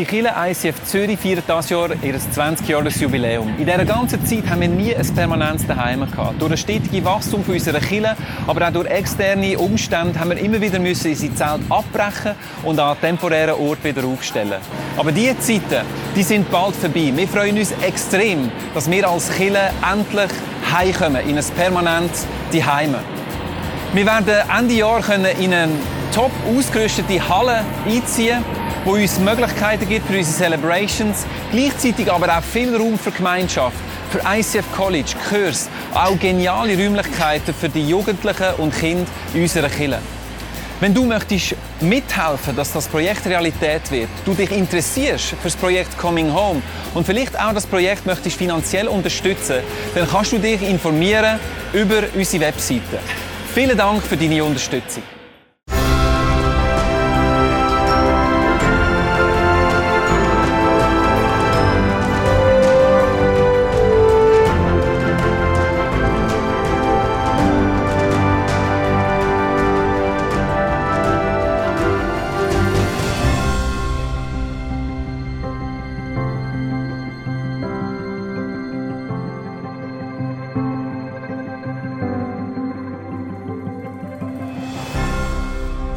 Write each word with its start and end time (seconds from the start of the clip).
Unsere 0.00 0.22
Kirche 0.22 0.34
ICF 0.48 0.84
Zürich 0.84 1.20
feiert 1.20 1.44
dieses 1.46 1.68
Jahr 1.68 1.90
ihr 2.02 2.14
20-Jahres-Jubiläum. 2.18 3.48
In 3.58 3.66
dieser 3.66 3.84
ganzen 3.84 4.24
Zeit 4.24 4.48
haben 4.48 4.62
wir 4.62 4.68
nie 4.68 4.96
ein 4.96 5.14
permanentes 5.14 5.66
Daheim 5.66 6.10
gehabt. 6.10 6.40
Durch 6.40 6.52
das 6.52 6.60
stetige 6.60 7.04
Wachstum 7.04 7.44
unserer 7.46 7.80
Kirche, 7.80 8.16
aber 8.46 8.66
auch 8.66 8.72
durch 8.72 8.88
externe 8.88 9.58
Umstände 9.58 10.18
haben 10.18 10.30
wir 10.30 10.38
immer 10.38 10.58
wieder 10.58 10.78
müssen 10.78 11.10
unsere 11.10 11.34
Zelt 11.34 11.60
abbrechen 11.68 12.34
und 12.62 12.78
an 12.78 12.96
temporären 12.98 13.60
Ort 13.60 13.84
wieder 13.84 14.02
aufstellen. 14.06 14.60
Aber 14.96 15.12
diese 15.12 15.38
Zeiten, 15.38 15.84
die 16.16 16.22
sind 16.22 16.50
bald 16.50 16.76
vorbei. 16.76 17.12
Wir 17.14 17.28
freuen 17.28 17.58
uns 17.58 17.72
extrem, 17.82 18.50
dass 18.72 18.90
wir 18.90 19.06
als 19.06 19.30
Kirche 19.30 19.70
endlich 19.92 20.30
heimkommen 20.72 21.28
in 21.28 21.36
ein 21.36 21.44
permanentes 21.54 22.26
Daheim. 22.54 22.94
Wir 23.92 24.06
werden 24.06 24.48
Ende 24.56 24.74
Jahr 24.76 25.02
in 25.38 25.52
eine 25.52 25.68
top 26.14 26.30
ausgerüstete 26.56 27.28
Halle 27.28 27.64
einziehen 27.86 28.42
wo 28.84 28.92
uns 28.92 29.18
Möglichkeiten 29.18 29.88
gibt 29.88 30.06
für 30.06 30.16
unsere 30.16 30.36
Celebrations, 30.36 31.26
gleichzeitig 31.50 32.10
aber 32.10 32.36
auch 32.36 32.42
viel 32.42 32.74
Raum 32.74 32.98
für 32.98 33.10
Gemeinschaft, 33.10 33.76
für 34.10 34.20
ICF 34.26 34.64
College, 34.72 35.12
Kurs, 35.28 35.68
auch 35.94 36.18
geniale 36.18 36.76
Räumlichkeiten 36.76 37.54
für 37.54 37.68
die 37.68 37.86
Jugendlichen 37.86 38.54
und 38.58 38.74
Kinder 38.74 39.06
in 39.34 39.42
unserer 39.42 39.68
Kirche. 39.68 39.98
Wenn 40.80 40.94
du 40.94 41.04
möchtest 41.04 41.56
mithelfen, 41.80 42.56
dass 42.56 42.72
das 42.72 42.88
Projekt 42.88 43.26
Realität 43.26 43.90
wird, 43.90 44.08
du 44.24 44.32
dich 44.32 44.50
interessierst 44.50 45.26
für 45.26 45.36
das 45.44 45.56
Projekt 45.56 45.98
Coming 45.98 46.32
Home 46.32 46.62
und 46.94 47.04
vielleicht 47.04 47.38
auch 47.38 47.52
das 47.52 47.66
Projekt 47.66 48.06
möchtest 48.06 48.38
finanziell 48.38 48.88
unterstützen, 48.88 49.56
dann 49.94 50.08
kannst 50.08 50.32
du 50.32 50.38
dich 50.38 50.62
informieren 50.62 51.38
über 51.74 52.04
unsere 52.16 52.44
Webseite. 52.44 52.98
Vielen 53.54 53.76
Dank 53.76 54.02
für 54.02 54.16
deine 54.16 54.42
Unterstützung. 54.42 55.02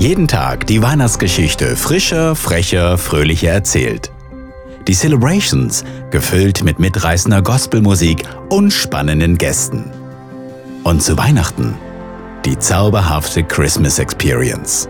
Jeden 0.03 0.27
Tag 0.27 0.67
die 0.67 0.81
Weihnachtsgeschichte 0.81 1.77
frischer, 1.77 2.35
frecher, 2.35 2.97
fröhlicher 2.97 3.51
erzählt. 3.51 4.11
Die 4.85 4.93
Celebrations 4.93 5.85
gefüllt 6.11 6.61
mit 6.61 6.77
mitreißender 6.77 7.41
Gospelmusik 7.41 8.25
und 8.49 8.71
spannenden 8.71 9.37
Gästen. 9.37 9.93
Und 10.83 11.01
zu 11.01 11.17
Weihnachten 11.17 11.77
die 12.43 12.59
zauberhafte 12.59 13.45
Christmas 13.45 13.97
Experience. 13.97 14.89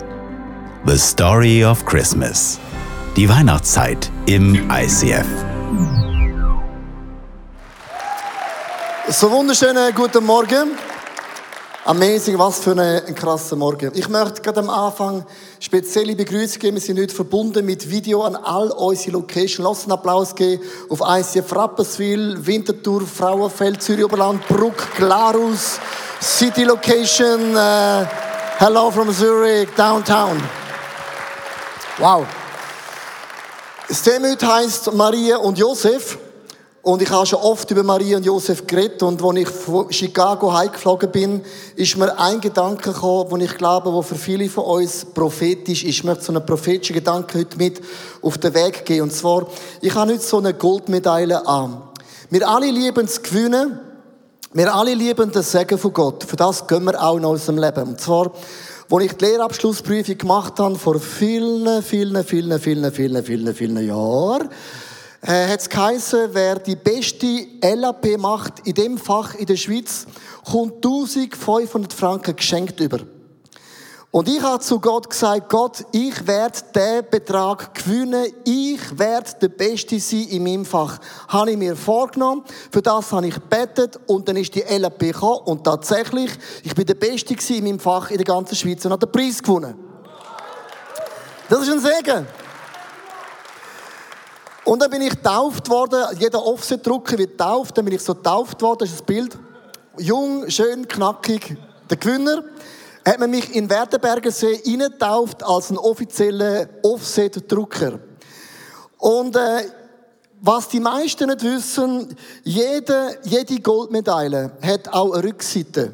The 0.87 0.97
Story 0.97 1.63
of 1.63 1.85
Christmas. 1.85 2.57
Die 3.15 3.29
Weihnachtszeit 3.29 4.09
im 4.25 4.67
ICF. 4.71 5.27
So 9.09 9.29
wunderschönen 9.29 9.93
guten 9.93 10.25
Morgen. 10.25 10.71
Amazing, 11.85 12.39
was 12.39 12.59
für 12.59 12.79
ein, 12.79 13.13
krasser 13.13 13.57
Morgen. 13.57 13.91
Ich 13.93 14.07
möchte 14.07 14.41
gerade 14.41 14.61
am 14.61 14.69
Anfang 14.69 15.25
spezielle 15.59 16.15
Begrüßung 16.15 16.61
geben. 16.61 16.77
Wir 16.77 16.81
sind 16.81 16.97
heute 16.97 17.13
verbunden 17.13 17.65
mit 17.65 17.89
Video 17.89 18.23
an 18.23 18.37
all 18.37 18.71
unsere 18.71 19.11
Locations. 19.11 19.57
Lass 19.57 19.83
einen 19.83 19.91
Applaus 19.91 20.33
geben 20.33 20.63
auf 20.87 21.01
ICF 21.05 21.53
Rapperswil, 21.53 22.37
Winterthur, 22.45 23.01
Frauenfeld, 23.05 23.81
Zürich 23.81 24.05
Oberland, 24.05 24.47
Bruck, 24.47 24.95
Glarus, 24.95 25.77
City 26.21 26.63
Location, 26.63 27.53
uh, 27.53 28.05
Hello 28.59 28.89
from 28.89 29.13
Zurich, 29.13 29.67
Downtown. 29.75 30.41
Wow. 31.97 32.25
Das 33.89 34.01
Thema 34.03 34.31
heute 34.31 34.47
heisst 34.47 34.93
Maria 34.93 35.35
und 35.35 35.57
Josef. 35.57 36.17
Und 36.85 37.01
ich 37.01 37.09
habe 37.09 37.25
schon 37.25 37.39
oft 37.39 37.71
über 37.71 37.81
Maria 37.81 38.17
und 38.17 38.25
Josef 38.25 38.67
geredet. 38.67 39.01
Und 39.03 39.23
als 39.23 39.37
ich 39.37 39.47
von 39.47 39.89
Chicago 39.89 40.51
heimgeflogen 40.51 41.09
bin, 41.11 41.41
ist 41.77 41.95
mir 41.95 42.19
ein 42.19 42.41
Gedanke 42.41 42.91
gekommen, 42.91 43.31
wo 43.31 43.37
ich 43.37 43.55
glaube, 43.55 43.93
wo 43.93 44.01
für 44.01 44.15
viele 44.15 44.49
von 44.49 44.65
uns 44.65 45.05
prophetisch 45.05 45.85
ist. 45.85 45.89
Ich 45.89 46.03
möchte 46.03 46.25
so 46.25 46.33
einen 46.33 46.45
prophetischen 46.45 46.93
Gedanken 46.93 47.39
heute 47.39 47.57
mit 47.57 47.81
auf 48.21 48.37
den 48.37 48.53
Weg 48.53 48.83
gehen. 48.83 49.03
Und 49.03 49.13
zwar, 49.13 49.47
ich 49.79 49.95
habe 49.95 50.11
heute 50.11 50.21
so 50.21 50.39
eine 50.39 50.53
Goldmedaille 50.53 51.47
an. 51.47 51.83
Wir 52.29 52.45
alle 52.45 52.69
lieben 52.69 53.05
es 53.05 53.23
gewinnen. 53.23 53.79
Wir 54.51 54.75
alle 54.75 54.93
lieben 54.93 55.31
das 55.31 55.53
Segen 55.53 55.77
von 55.77 55.93
Gott. 55.93 56.25
Für 56.25 56.35
das 56.35 56.67
gehen 56.67 56.83
wir 56.83 57.01
auch 57.01 57.15
in 57.15 57.23
unserem 57.23 57.59
Leben. 57.59 57.83
Und 57.83 58.01
zwar, 58.01 58.29
als 58.91 59.03
ich 59.05 59.13
die 59.13 59.23
Lehrabschlussprüfung 59.23 60.17
gemacht 60.17 60.59
habe, 60.59 60.75
vor 60.75 60.99
vielen, 60.99 61.81
vielen, 61.81 62.21
vielen, 62.25 62.59
vielen, 62.59 62.91
vielen, 62.91 63.23
vielen, 63.23 63.55
vielen 63.55 63.87
Jahren, 63.87 64.49
äh, 65.25 65.47
hat 65.47 65.61
es 65.61 65.69
geheißen, 65.69 66.29
wer 66.33 66.59
die 66.59 66.75
beste 66.75 67.47
LAP 67.61 68.17
macht 68.17 68.67
in 68.67 68.73
dem 68.73 68.97
Fach 68.97 69.35
in 69.35 69.45
der 69.45 69.55
Schweiz, 69.55 70.05
kommt 70.43 70.75
1500 70.75 71.93
Franken 71.93 72.35
geschenkt 72.35 72.79
über. 72.79 72.99
Und 74.11 74.29
ich 74.29 74.41
habe 74.43 74.61
zu 74.61 74.79
Gott 74.79 75.09
gesagt, 75.09 75.49
Gott, 75.49 75.85
ich 75.91 76.27
werde 76.27 76.59
den 76.75 77.09
Betrag 77.09 77.73
gewinnen, 77.73 78.27
ich 78.43 78.99
werde 78.99 79.31
der 79.41 79.47
Beste 79.47 79.99
sein 79.99 80.27
in 80.29 80.43
meinem 80.43 80.65
Fach. 80.65 80.99
Habe 81.29 81.51
ich 81.51 81.57
mir 81.57 81.75
vorgenommen, 81.75 82.43
für 82.69 82.81
das 82.81 83.11
habe 83.11 83.27
ich 83.27 83.33
gebetet 83.33 83.99
und 84.05 84.27
dann 84.27 84.35
ist 84.35 84.53
die 84.53 84.61
LAP 84.61 84.99
gekommen 84.99 85.39
und 85.45 85.63
tatsächlich, 85.63 86.29
ich 86.63 86.75
bin 86.75 86.85
der 86.85 86.93
Beste 86.93 87.35
in 87.53 87.63
meinem 87.63 87.79
Fach 87.79 88.11
in 88.11 88.17
der 88.17 88.25
ganzen 88.25 88.55
Schweiz 88.55 88.85
und 88.85 88.91
habe 88.91 89.07
den 89.07 89.11
Preis 89.11 89.41
gewonnen. 89.41 89.73
Das 91.49 91.61
ist 91.61 91.71
ein 91.71 91.79
Segen. 91.79 92.27
Und 94.65 94.81
dann 94.81 94.89
bin 94.89 95.01
ich 95.01 95.09
getauft 95.09 95.69
worden. 95.69 96.17
Jeder 96.19 96.45
Offset-Drucker 96.45 97.17
wird 97.17 97.31
getauft. 97.31 97.77
Dann 97.77 97.85
bin 97.85 97.93
ich 97.93 98.01
so 98.01 98.15
getauft 98.15 98.61
worden. 98.61 98.79
Das 98.79 98.89
ist 98.89 98.99
das 98.99 99.05
Bild. 99.05 99.37
Jung, 99.97 100.49
schön, 100.49 100.87
knackig. 100.87 101.57
Der 101.89 101.97
Gewinner 101.97 102.43
hat 103.05 103.19
man 103.19 103.29
mich 103.29 103.53
in 103.53 103.69
Werdenbergersee 103.69 104.61
reingetauft 104.65 105.43
als 105.43 105.69
ein 105.69 105.77
offizieller 105.77 106.69
Offset-Drucker. 106.81 107.99
Und 108.97 109.35
äh, 109.35 109.63
was 110.41 110.69
die 110.69 110.79
meisten 110.79 111.27
nicht 111.29 111.43
wissen, 111.43 112.15
jede, 112.43 113.17
jede 113.23 113.59
Goldmedaille 113.59 114.51
hat 114.61 114.89
auch 114.89 115.11
eine 115.11 115.23
Rückseite. 115.23 115.93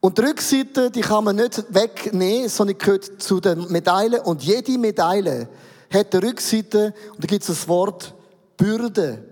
Und 0.00 0.18
die 0.18 0.22
Rückseite, 0.22 0.90
die 0.90 1.00
kann 1.00 1.24
man 1.24 1.36
nicht 1.36 1.64
wegnehmen, 1.68 2.48
sondern 2.48 2.78
gehört 2.78 3.20
zu 3.20 3.40
der 3.40 3.56
Medaille. 3.56 4.22
Und 4.22 4.42
jede 4.42 4.78
Medaille 4.78 5.48
hat 5.92 6.14
eine 6.14 6.22
Rückseite 6.22 6.94
und 7.14 7.24
da 7.24 7.26
gibt 7.26 7.42
es 7.42 7.48
das 7.48 7.68
Wort 7.68 8.14
Bürde. 8.56 9.24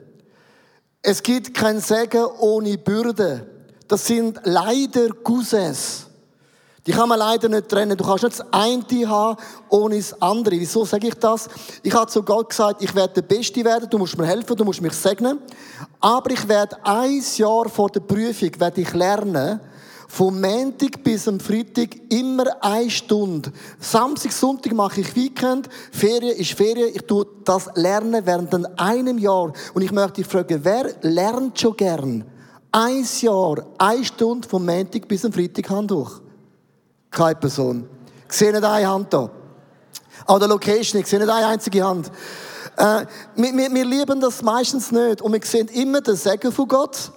Es 1.03 1.22
gibt 1.22 1.54
kein 1.54 1.81
Segen 1.81 2.25
ohne 2.38 2.78
Bürde. 2.78 3.47
Das 3.88 4.06
sind 4.06 4.41
leider 4.44 5.09
Cousins. 5.22 6.06
Die 6.87 6.93
kann 6.93 7.09
man 7.09 7.19
leider 7.19 7.48
nicht 7.48 7.69
trennen. 7.69 7.97
Du 7.97 8.04
kannst 8.04 8.25
nicht 8.25 8.38
das 8.38 8.53
eine 8.53 9.09
haben 9.09 9.38
ohne 9.70 9.97
das 9.97 10.20
andere. 10.20 10.56
Wieso 10.59 10.84
sage 10.84 11.09
ich 11.09 11.14
das? 11.14 11.49
Ich 11.82 11.94
habe 11.94 12.11
zu 12.11 12.23
Gott 12.23 12.50
gesagt, 12.50 12.82
ich 12.82 12.94
werde 12.94 13.14
der 13.14 13.23
Beste 13.23 13.64
werden, 13.64 13.88
du 13.88 13.96
musst 13.96 14.19
mir 14.19 14.26
helfen, 14.26 14.55
du 14.55 14.64
musst 14.64 14.82
mich 14.82 14.93
segnen. 14.93 15.38
Aber 16.00 16.31
ich 16.31 16.46
werde 16.46 16.76
ein 16.84 17.23
Jahr 17.37 17.69
vor 17.70 17.88
der 17.88 18.00
Prüfung 18.00 18.50
werde 18.58 18.82
ich 18.82 18.93
lernen, 18.93 19.61
vom 20.14 20.40
Montag 20.40 21.02
bis 21.02 21.26
am 21.26 21.40
Freitag 21.40 21.88
immer 22.08 22.44
eine 22.62 22.88
Stunde. 22.88 23.50
Samstag, 23.81 24.31
Sonntag 24.31 24.72
mache 24.72 25.00
ich 25.00 25.16
Weekend. 25.16 25.69
Ferien 25.90 26.37
ist 26.37 26.52
Ferien. 26.52 26.90
Ich 26.94 27.02
tue 27.02 27.26
das 27.44 27.69
lernen 27.75 28.25
während 28.25 28.55
einem 28.78 29.19
Jahr. 29.19 29.52
Und 29.75 29.82
ich 29.82 29.90
möchte 29.90 30.22
dich 30.22 30.26
fragen, 30.28 30.61
wer 30.62 30.94
lernt 31.00 31.58
schon 31.58 31.76
gern? 31.76 32.25
Ein 32.70 33.05
Jahr, 33.22 33.66
eine 33.76 34.05
Stunde 34.05 34.49
vom 34.49 34.64
Montag 34.64 35.08
bis 35.08 35.25
am 35.25 35.32
Freitag 35.32 35.69
Hand 35.69 35.90
hoch. 35.90 36.20
Keine 37.11 37.34
Person. 37.34 37.88
Ich 38.28 38.37
sehe 38.37 38.52
nicht 38.52 38.62
eine 38.62 38.87
Hand 38.87 39.12
da. 39.12 39.28
An 40.26 40.38
der 40.38 40.49
Location, 40.49 41.00
ich 41.00 41.08
sehe 41.08 41.19
nicht 41.19 41.28
eine 41.28 41.49
einzige 41.49 41.84
Hand. 41.84 42.08
Äh, 42.76 43.05
wir, 43.34 43.52
wir, 43.52 43.75
wir 43.75 43.84
lieben 43.84 44.20
das 44.20 44.43
meistens 44.43 44.93
nicht. 44.93 45.22
Und 45.22 45.32
wir 45.32 45.40
sehen 45.43 45.66
immer 45.69 46.00
den 46.00 46.14
Segen 46.14 46.52
von 46.52 46.69
Gott. 46.69 47.11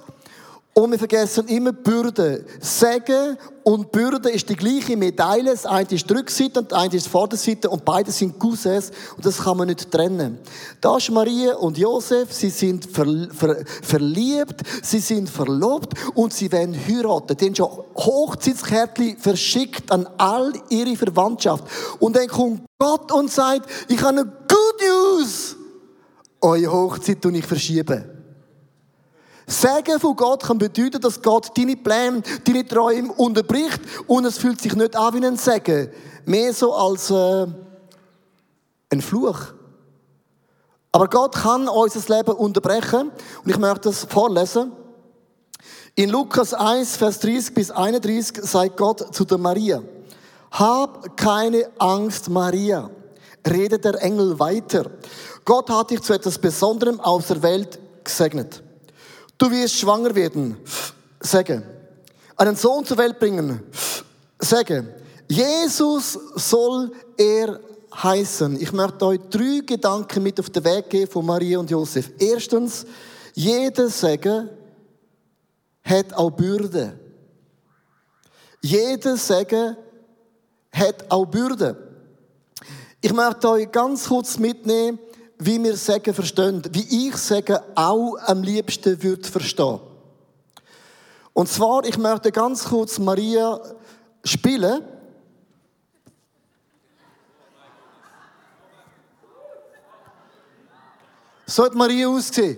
Und 0.77 0.91
wir 0.91 0.99
vergessen 0.99 1.47
immer 1.47 1.73
Bürde. 1.73 2.45
Segen 2.59 3.35
und 3.63 3.91
Bürde 3.91 4.29
ist 4.29 4.47
die 4.47 4.55
gleiche 4.55 4.95
Medaille. 4.95 5.49
Das 5.49 5.65
eine 5.65 5.89
ist 5.89 6.07
die 6.07 6.13
Rückseite 6.13 6.59
und 6.59 6.71
das 6.71 6.79
eine 6.79 6.95
ist 6.95 7.07
die 7.07 7.09
Vorderseite 7.09 7.67
und 7.67 7.83
beide 7.83 8.11
sind 8.11 8.37
Cousins 8.37 8.91
und 9.15 9.25
das 9.25 9.39
kann 9.39 9.57
man 9.57 9.69
nicht 9.69 9.91
trennen. 9.91 10.37
Da 10.79 10.97
ist 10.97 11.09
Maria 11.09 11.55
und 11.55 11.79
Josef, 11.79 12.31
sie 12.31 12.51
sind 12.51 12.85
ver, 12.85 13.07
ver, 13.31 13.57
verliebt, 13.81 14.61
sie 14.83 14.99
sind 14.99 15.31
verlobt 15.31 15.95
und 16.13 16.31
sie 16.31 16.51
werden 16.51 16.75
heiraten. 16.75 17.35
Die 17.35 17.45
haben 17.47 17.55
schon 17.55 17.71
Hochzeitskärtchen 17.95 19.17
verschickt 19.17 19.91
an 19.91 20.07
all 20.19 20.53
ihre 20.69 20.95
Verwandtschaft. 20.95 21.63
Und 21.97 22.15
dann 22.15 22.27
kommt 22.27 22.61
Gott 22.77 23.11
und 23.11 23.31
sagt, 23.31 23.67
ich 23.87 23.99
habe 24.03 24.19
eine 24.19 24.25
Good 24.25 25.23
aus, 25.23 25.55
eure 26.39 26.71
Hochzeit 26.71 27.25
und 27.25 27.33
ich 27.33 27.47
verschiebe. 27.47 28.16
Segen 29.49 29.97
von 30.01 30.13
Gott 30.17 30.43
kann 30.43 30.57
bedeuten, 30.57 30.99
dass 30.99 31.21
Gott 31.21 31.57
deine 31.57 31.77
Pläne, 31.77 32.21
deine 32.43 32.67
Träume 32.67 33.13
unterbricht 33.13 33.79
und 34.05 34.25
es 34.25 34.37
fühlt 34.37 34.59
sich 34.59 34.75
nicht 34.75 34.93
an 34.97 35.13
wie 35.13 35.25
ein 35.25 35.37
Segen, 35.37 35.89
mehr 36.25 36.53
so 36.53 36.73
als 36.73 37.09
äh, 37.09 37.47
ein 38.89 39.01
Fluch. 39.01 39.39
Aber 40.91 41.07
Gott 41.07 41.35
kann 41.35 41.69
unser 41.69 42.17
Leben 42.17 42.33
unterbrechen 42.33 43.09
und 43.43 43.49
ich 43.49 43.57
möchte 43.57 43.87
das 43.87 44.03
vorlesen. 44.03 44.73
In 45.95 46.09
Lukas 46.09 46.53
1, 46.53 46.97
Vers 46.97 47.19
30 47.21 47.53
bis 47.53 47.71
31 47.71 48.43
sagt 48.43 48.75
Gott 48.75 49.15
zu 49.15 49.23
der 49.23 49.37
Maria, 49.37 49.81
hab 50.51 51.15
keine 51.15 51.69
Angst, 51.77 52.29
Maria, 52.29 52.89
redet 53.49 53.85
der 53.85 54.01
Engel 54.03 54.37
weiter. 54.39 54.91
Gott 55.45 55.69
hat 55.69 55.91
dich 55.91 56.01
zu 56.01 56.13
etwas 56.13 56.37
Besonderem 56.37 56.99
aus 56.99 57.27
der 57.27 57.41
Welt 57.41 57.79
gesegnet. 58.03 58.61
Du 59.37 59.51
wirst 59.51 59.75
schwanger 59.75 60.13
werden. 60.15 60.57
Sage. 61.19 61.63
Einen 62.35 62.55
Sohn 62.55 62.85
zur 62.85 62.97
Welt 62.97 63.19
bringen. 63.19 63.61
Sage. 64.39 64.95
Jesus 65.27 66.17
soll 66.35 66.91
er 67.17 67.59
heißen. 67.93 68.59
Ich 68.61 68.71
möchte 68.71 69.05
euch 69.05 69.19
drei 69.29 69.61
Gedanken 69.65 70.23
mit 70.23 70.39
auf 70.39 70.49
den 70.49 70.63
Weg 70.63 70.89
geben 70.89 71.11
von 71.11 71.25
Maria 71.25 71.59
und 71.59 71.69
Josef. 71.69 72.11
Erstens, 72.19 72.85
jeder 73.33 73.89
Segen 73.89 74.49
hat 75.83 76.13
auch 76.13 76.31
Bürde. 76.31 76.99
Jeder 78.61 79.17
Segen 79.17 79.77
hat 80.71 81.05
auch 81.09 81.25
Bürde. 81.25 81.75
Ich 83.01 83.13
möchte 83.13 83.49
euch 83.49 83.71
ganz 83.71 84.07
kurz 84.07 84.37
mitnehmen, 84.37 84.99
wie 85.39 85.63
wir 85.63 85.75
Segen 85.75 86.13
verstehen, 86.13 86.63
wie 86.71 87.07
ich 87.07 87.15
Segen 87.17 87.57
auch 87.75 88.15
am 88.25 88.41
liebsten 88.41 89.01
würde 89.01 89.27
verstehen. 89.27 89.79
Und 91.33 91.47
zwar, 91.47 91.85
ich 91.85 91.97
möchte 91.97 92.31
ganz 92.31 92.63
kurz 92.65 92.97
Maria 92.97 93.59
spielen. 94.23 94.83
So 101.45 101.63
hat 101.63 101.75
Maria 101.75 102.09
ausgesehen. 102.09 102.57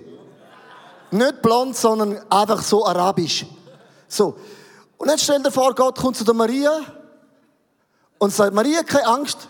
Nicht 1.11 1.41
blond, 1.41 1.75
sondern 1.75 2.19
einfach 2.29 2.61
so 2.61 2.85
arabisch. 2.85 3.45
So. 4.07 4.37
Und 4.97 5.09
jetzt 5.09 5.23
stell 5.23 5.41
dir 5.43 5.51
vor, 5.51 5.75
Gott 5.75 5.97
kommt 5.97 6.17
zu 6.17 6.23
der 6.23 6.33
Maria 6.33 6.79
und 8.17 8.33
sagt, 8.33 8.53
Maria, 8.53 8.83
keine 8.83 9.07
Angst, 9.07 9.47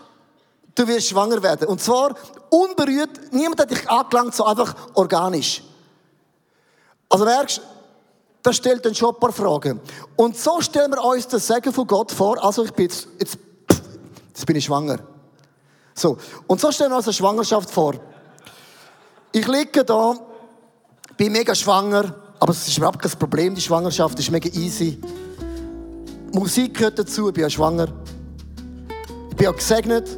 du 0.74 0.86
wirst 0.86 1.08
schwanger 1.08 1.42
werden. 1.42 1.68
Und 1.68 1.80
zwar 1.80 2.14
unberührt, 2.50 3.32
niemand 3.32 3.60
hat 3.60 3.70
dich 3.70 3.88
angelangt, 3.88 4.34
so 4.34 4.44
einfach 4.44 4.74
organisch. 4.94 5.62
Also 7.08 7.24
merkst, 7.24 7.60
das 8.42 8.56
stellt 8.56 8.84
dann 8.84 8.94
schon 8.94 9.14
ein 9.14 9.20
paar 9.20 9.32
Fragen. 9.32 9.80
Und 10.16 10.36
so 10.36 10.60
stellen 10.60 10.90
wir 10.92 11.04
uns 11.04 11.28
das 11.28 11.46
Segen 11.46 11.72
von 11.72 11.86
Gott 11.86 12.12
vor, 12.12 12.42
also 12.42 12.64
ich 12.64 12.72
bin 12.72 12.86
jetzt, 12.86 13.08
jetzt, 13.18 13.38
jetzt 14.28 14.46
bin 14.46 14.56
ich 14.56 14.64
schwanger. 14.64 14.98
So. 15.94 16.16
Und 16.46 16.60
so 16.60 16.72
stellen 16.72 16.90
wir 16.90 16.96
uns 16.96 17.06
eine 17.06 17.14
Schwangerschaft 17.14 17.70
vor. 17.70 17.94
Ich 19.32 19.46
liege 19.46 19.84
da, 19.84 20.14
bin 21.16 21.32
mega 21.32 21.54
schwanger, 21.54 22.14
aber 22.38 22.52
es 22.52 22.66
ist 22.66 22.78
überhaupt 22.78 23.00
kein 23.00 23.10
Problem, 23.12 23.54
die 23.54 23.60
Schwangerschaft 23.60 24.18
ist 24.18 24.30
mega 24.30 24.48
easy. 24.50 25.00
Musik 26.32 26.78
gehört 26.78 26.98
dazu, 26.98 27.28
ich 27.28 27.34
bin 27.34 27.42
ja 27.42 27.50
schwanger. 27.50 27.88
Ich 29.30 29.36
bin 29.36 29.44
ja 29.44 29.52
gesegnet 29.52 30.08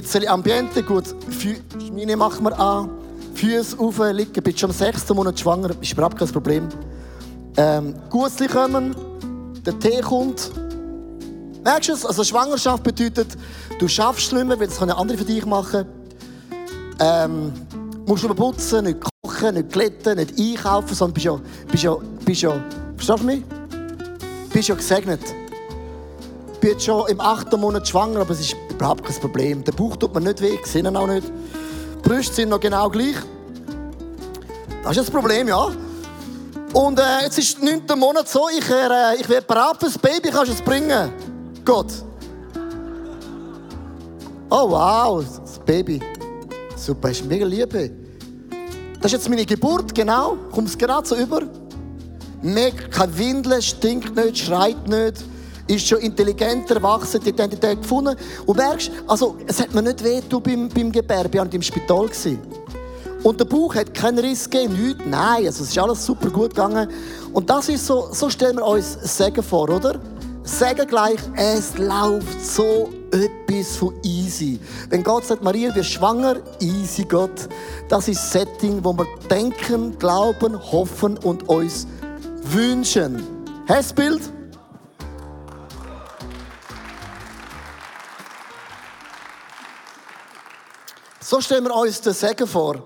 bisschen 0.00 0.26
Ambiente, 0.26 0.82
gut, 0.82 1.14
Schmine 1.78 2.16
machen 2.16 2.44
wir 2.44 2.58
an, 2.58 2.90
Füße 3.34 3.78
auf, 3.78 4.00
liegen, 4.12 4.42
bist 4.42 4.58
schon 4.58 4.70
am 4.70 4.76
sechsten 4.76 5.14
Monat 5.14 5.38
schwanger, 5.38 5.70
ist 5.80 5.92
überhaupt 5.92 6.18
kein 6.18 6.26
Problem. 6.26 6.68
Ähm, 7.56 7.94
Gussli 8.10 8.48
kommen, 8.48 8.96
der 9.64 9.78
Tee 9.78 10.00
kommt. 10.00 10.50
Merkst 11.62 11.90
du 11.90 11.92
es? 11.92 12.04
Also 12.04 12.24
Schwangerschaft 12.24 12.82
bedeutet, 12.82 13.36
du 13.78 13.86
schaffst 13.86 14.26
schlimmer, 14.26 14.58
weil 14.58 14.66
können 14.66 14.90
andere 14.90 15.16
für 15.16 15.24
dich 15.24 15.46
machen. 15.46 15.86
Ähm, 16.98 17.52
musst 18.04 18.24
nur 18.24 18.34
putzen, 18.34 18.86
nicht 18.86 18.98
kochen, 19.22 19.54
nicht 19.54 19.70
glätten, 19.70 20.16
nicht 20.16 20.36
einkaufen, 20.36 20.92
sondern 20.92 21.14
bist 21.14 21.26
ja, 21.26 21.40
bist 21.70 21.82
ja, 21.84 21.96
bist 22.24 22.42
ja, 22.42 22.64
verstehst 22.96 23.20
du 23.20 23.26
mich? 23.26 23.42
Bist 24.52 24.68
ja 24.68 24.74
gesegnet. 24.74 25.20
Bist 26.60 26.82
schon 26.82 27.08
im 27.08 27.20
achten 27.20 27.60
Monat 27.60 27.86
schwanger, 27.86 28.22
aber 28.22 28.32
es 28.32 28.40
ist 28.40 28.56
Überhaupt 28.74 29.04
kein 29.04 29.14
Problem. 29.20 29.62
Der 29.64 29.72
Bauch 29.72 29.96
tut 29.96 30.12
mir 30.14 30.20
nicht 30.20 30.40
weh, 30.40 30.58
ihn 30.78 30.96
auch 30.96 31.06
nicht. 31.06 31.28
Die 31.28 32.08
Brüste 32.08 32.34
sind 32.34 32.48
noch 32.48 32.58
genau 32.58 32.90
gleich. 32.90 33.16
Das 34.82 34.96
ist 34.96 35.06
das 35.06 35.10
Problem, 35.10 35.46
ja. 35.46 35.68
Und 36.72 36.98
äh, 36.98 37.22
jetzt 37.22 37.38
ist 37.38 37.56
der 37.62 37.70
neunte 37.70 37.94
Monat 37.94 38.28
so, 38.28 38.48
ich, 38.48 38.68
äh, 38.68 39.20
ich 39.20 39.28
werde 39.28 39.46
bereit 39.46 39.76
das 39.80 39.96
Baby, 39.96 40.30
kannst 40.30 40.48
du 40.48 40.54
es 40.54 40.60
bringen? 40.60 41.12
Gott. 41.64 41.86
Oh 44.50 44.70
wow, 44.70 45.24
das 45.40 45.58
Baby. 45.60 46.00
Super, 46.76 47.10
ist 47.10 47.24
mega 47.24 47.46
Liebe. 47.46 47.92
Das 49.00 49.12
ist 49.12 49.12
jetzt 49.12 49.28
meine 49.28 49.46
Geburt, 49.46 49.94
genau. 49.94 50.36
Kommt 50.50 50.68
es 50.68 50.76
gerade 50.76 51.06
so 51.06 51.14
über. 51.14 51.42
Mega, 52.42 52.88
kein 52.88 53.16
Windeln, 53.16 53.62
stinkt 53.62 54.16
nicht, 54.16 54.38
schreit 54.38 54.88
nicht 54.88 55.24
ist 55.66 55.86
schon 55.86 55.98
intelligent 55.98 56.70
erwachsen, 56.70 57.20
die 57.22 57.30
Identität 57.30 57.80
gefunden. 57.80 58.16
Und 58.46 58.56
merkst, 58.56 58.90
also, 59.06 59.36
es 59.46 59.60
hat 59.60 59.74
mir 59.74 59.82
nicht 59.82 60.02
weh 60.04 60.20
beim, 60.28 60.68
beim 60.68 60.92
Gebärden, 60.92 61.48
ich 61.48 61.54
im 61.54 61.62
Spital. 61.62 62.06
Gewesen. 62.06 62.38
Und 63.22 63.40
der 63.40 63.46
Bauch 63.46 63.74
hat 63.74 63.94
keinen 63.94 64.18
Riss 64.18 64.48
gegeben, 64.48 64.74
nichts. 64.74 65.02
Nein, 65.06 65.46
also 65.46 65.64
es 65.64 65.70
ist 65.70 65.78
alles 65.78 66.04
super 66.04 66.28
gut 66.28 66.50
gegangen. 66.50 66.88
Und 67.32 67.48
das 67.48 67.70
ist 67.70 67.86
so, 67.86 68.08
so 68.12 68.28
stellen 68.28 68.56
wir 68.56 68.66
uns 68.66 68.98
Segen 69.16 69.42
vor, 69.42 69.70
oder? 69.70 69.98
Segen 70.42 70.86
gleich, 70.86 71.18
es 71.34 71.78
läuft 71.78 72.44
so 72.44 72.90
etwas 73.12 73.76
von 73.78 73.94
easy. 74.02 74.60
Wenn 74.90 75.02
Gott 75.02 75.24
sagt, 75.24 75.42
Maria, 75.42 75.74
wir 75.74 75.82
schwanger, 75.82 76.36
easy 76.60 77.04
Gott. 77.04 77.48
Das 77.88 78.08
ist 78.08 78.20
das 78.20 78.32
Setting, 78.32 78.84
wo 78.84 78.92
wir 78.92 79.06
denken, 79.30 79.98
glauben, 79.98 80.60
hoffen 80.70 81.16
und 81.18 81.48
uns 81.48 81.86
wünschen. 82.42 83.22
Hast 83.66 83.92
du 83.92 83.94
Bild? 83.94 84.20
So 91.24 91.40
stellen 91.40 91.64
wir 91.64 91.74
uns 91.74 92.02
den 92.02 92.12
Segen 92.12 92.46
vor. 92.46 92.82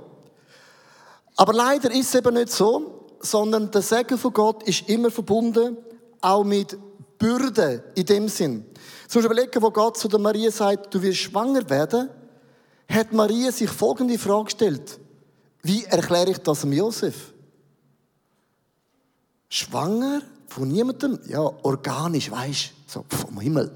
Aber 1.34 1.52
leider 1.52 1.90
ist 1.90 2.08
es 2.08 2.14
eben 2.14 2.34
nicht 2.34 2.52
so, 2.52 3.08
sondern 3.18 3.68
der 3.72 3.82
Segen 3.82 4.16
von 4.16 4.32
Gott 4.32 4.62
ist 4.62 4.88
immer 4.88 5.10
verbunden, 5.10 5.76
auch 6.20 6.44
mit 6.44 6.78
Bürde 7.18 7.82
in 7.96 8.06
dem 8.06 8.28
Sinn. 8.28 8.64
Zum 9.08 9.24
überlegen, 9.24 9.60
wo 9.60 9.72
Gott 9.72 9.96
zu 9.96 10.06
der 10.06 10.20
Maria 10.20 10.52
sagt, 10.52 10.94
du 10.94 11.02
wirst 11.02 11.18
schwanger 11.18 11.68
werden, 11.68 12.10
hat 12.88 13.12
Maria 13.12 13.50
sich 13.50 13.70
folgende 13.70 14.18
Frage 14.18 14.44
gestellt. 14.44 15.00
Wie 15.62 15.82
erkläre 15.84 16.30
ich 16.30 16.38
das 16.38 16.60
dem 16.60 16.72
Josef? 16.72 17.34
Schwanger 19.48 20.22
von 20.46 20.68
niemandem? 20.68 21.18
Ja, 21.26 21.40
organisch, 21.40 22.30
weißt 22.30 22.70
so 22.86 23.04
vom 23.08 23.40
Himmel. 23.40 23.74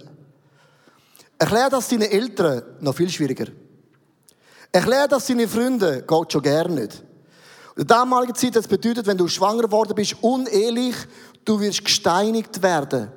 Erklär 1.37 1.69
das 1.69 1.89
deinen 1.89 2.03
Eltern 2.03 2.63
noch 2.79 2.95
viel 2.95 3.11
schwieriger. 3.11 3.47
Erklär 4.73 5.07
das 5.07 5.27
seine 5.27 5.47
Freunde, 5.47 6.03
geht 6.03 6.33
schon 6.33 6.43
gerne 6.43 6.75
nicht. 6.75 7.03
In 7.77 7.87
der 7.87 7.97
damaligen 7.97 8.35
Zeit 8.35 8.57
das 8.57 8.67
bedeutet, 8.67 9.07
wenn 9.07 9.19
du 9.19 9.29
schwanger 9.29 9.63
geworden 9.63 9.95
bist, 9.95 10.17
unehelich, 10.23 10.97
du 11.45 11.61
wirst 11.61 11.85
gesteinigt 11.85 12.63
werden. 12.63 13.13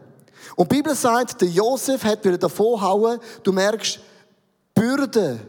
Und 0.57 0.69
die 0.69 0.75
Bibel 0.75 0.93
sagt, 0.93 1.41
der 1.41 1.47
Josef 1.47 2.03
hat 2.03 2.23
wieder 2.25 2.37
davon 2.37 2.81
hauen, 2.81 3.19
du 3.43 3.53
merkst, 3.53 3.99
Bürde. 4.73 5.39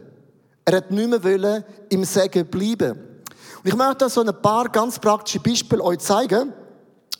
Er 0.63 0.77
hat 0.77 0.91
nicht 0.91 1.09
mehr 1.09 1.23
wollen, 1.23 1.63
im 1.89 2.03
Segen 2.05 2.45
bleiben. 2.47 2.91
Und 2.91 3.65
ich 3.65 3.75
möchte 3.75 4.09
so 4.09 4.21
ein 4.21 4.41
paar 4.41 4.69
ganz 4.69 4.99
praktische 4.99 5.39
Beispiele 5.39 5.83
euch 5.83 5.99
zeigen 5.99 6.53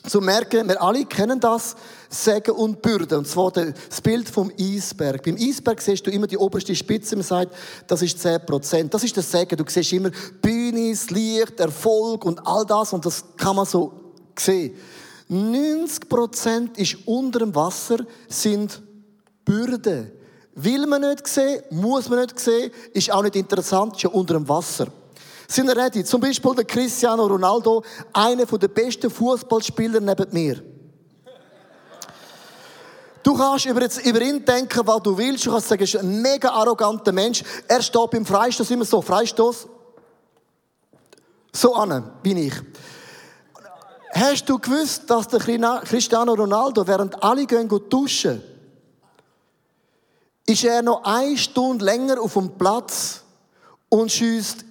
zu 0.07 0.21
merken, 0.21 0.67
wir 0.67 0.81
alle 0.81 1.05
kennen 1.05 1.39
das, 1.39 1.75
Segen 2.09 2.51
und 2.51 2.81
Bürde. 2.81 3.17
Und 3.17 3.27
zwar 3.27 3.51
das 3.51 4.01
Bild 4.01 4.29
vom 4.29 4.51
Eisberg. 4.59 5.23
Beim 5.23 5.35
Eisberg 5.35 5.81
siehst 5.81 6.05
du 6.07 6.11
immer 6.11 6.27
die 6.27 6.37
oberste 6.37 6.73
Spitze, 6.75 7.15
man 7.15 7.23
sagt, 7.23 7.53
das 7.87 8.01
ist 8.01 8.19
10 8.19 8.45
Prozent. 8.45 8.93
Das 8.93 9.03
ist 9.03 9.15
der 9.15 9.23
Segen. 9.23 9.57
Du 9.57 9.63
siehst 9.67 9.91
immer 9.93 10.11
Bühne, 10.41 10.91
das 10.91 11.09
Licht, 11.09 11.59
Erfolg 11.59 12.25
und 12.25 12.45
all 12.45 12.65
das 12.65 12.93
und 12.93 13.05
das 13.05 13.23
kann 13.35 13.55
man 13.55 13.65
so 13.65 13.93
sehen. 14.37 14.75
90 15.27 16.07
Prozent 16.07 16.77
ist 16.77 16.97
unter 17.05 17.39
dem 17.39 17.53
Wasser, 17.53 17.97
sind 18.29 18.81
Bürde. 19.43 20.11
Will 20.55 20.87
man 20.87 21.01
nicht 21.01 21.27
sehen, 21.27 21.61
muss 21.69 22.09
man 22.09 22.21
nicht 22.21 22.39
sehen, 22.39 22.71
ist 22.93 23.11
auch 23.11 23.21
nicht 23.21 23.35
interessant, 23.35 23.99
schon 23.99 24.11
unter 24.11 24.35
dem 24.35 24.47
Wasser 24.47 24.87
sind 25.47 25.69
ready. 25.69 26.03
Zum 26.03 26.21
Beispiel 26.21 26.55
der 26.55 26.65
Cristiano 26.65 27.25
Ronaldo, 27.25 27.83
einer 28.13 28.45
der 28.45 28.67
besten 28.67 29.09
Fußballspieler 29.09 29.99
neben 29.99 30.27
mir. 30.31 30.61
Du 33.23 33.35
kannst 33.35 33.65
über, 33.65 33.81
jetzt, 33.81 34.05
über 34.05 34.21
ihn 34.21 34.43
denken, 34.45 34.81
was 34.85 35.03
du 35.03 35.17
willst. 35.17 35.45
Du 35.45 35.51
kannst 35.51 35.67
sagen, 35.67 35.81
er 35.81 35.83
ist 35.83 35.97
ein 35.97 36.21
mega 36.21 36.49
arroganter 36.49 37.11
Mensch. 37.11 37.43
Er 37.67 37.81
steht 37.81 38.09
beim 38.11 38.25
Freistoß 38.25 38.71
immer 38.71 38.85
so, 38.85 39.01
Freistoß, 39.01 39.67
So 41.57 41.73
an, 41.73 42.11
bin 42.21 42.37
ich. 42.37 42.53
Hast 44.13 44.47
du 44.47 44.59
gewusst, 44.59 45.09
dass 45.09 45.27
der 45.27 45.39
Cristiano 45.39 46.33
Ronaldo, 46.33 46.85
während 46.85 47.21
alle 47.23 47.45
gehen 47.45 47.67
duschen, 47.89 48.43
ist 50.45 50.63
er 50.63 50.81
noch 50.81 51.03
eine 51.03 51.35
Stunde 51.35 51.83
länger 51.83 52.21
auf 52.21 52.33
dem 52.33 52.57
Platz 52.57 53.21
und 53.89 54.11
schießt 54.11 54.66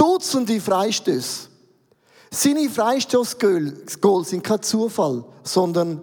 Dutzende 0.00 0.58
Freistöße. 0.58 1.48
Seine 2.30 2.70
Freistoßgoal 2.70 4.24
sind 4.24 4.42
kein 4.42 4.62
Zufall, 4.62 5.22
sondern 5.42 6.00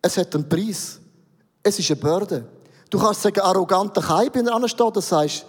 es 0.00 0.16
hat 0.16 0.34
einen 0.34 0.48
Preis. 0.48 0.98
Es 1.62 1.78
ist 1.78 1.90
eine 1.90 2.00
Bürde. 2.00 2.46
Du 2.88 2.98
kannst 2.98 3.20
sagen, 3.20 3.40
arroganter 3.40 4.00
Kai, 4.00 4.30
wenn 4.32 4.46
er 4.46 4.54
ansteht, 4.54 4.96
das 4.96 5.10
sagst, 5.10 5.44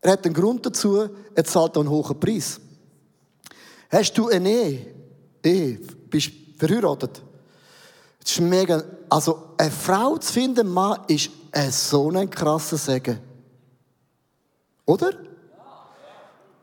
er 0.00 0.12
hat 0.12 0.24
einen 0.24 0.32
Grund 0.32 0.64
dazu, 0.64 1.06
er 1.34 1.44
zahlt 1.44 1.76
einen 1.76 1.90
hohen 1.90 2.18
Preis. 2.18 2.58
Hast 3.90 4.14
du 4.14 4.30
eine 4.30 4.48
Ehe? 4.48 4.94
Ehe? 5.44 5.80
Bist 6.08 6.30
verheiratet? 6.56 7.20
Das 8.22 8.32
ist 8.32 8.40
mega. 8.40 8.82
Also, 9.10 9.50
eine 9.58 9.70
Frau 9.70 10.16
zu 10.16 10.32
finden, 10.32 10.66
Mann, 10.68 11.00
ist 11.08 11.30
so 11.72 12.10
ein 12.10 12.30
krasser 12.30 12.78
Segen. 12.78 13.18
Oder? 14.86 15.10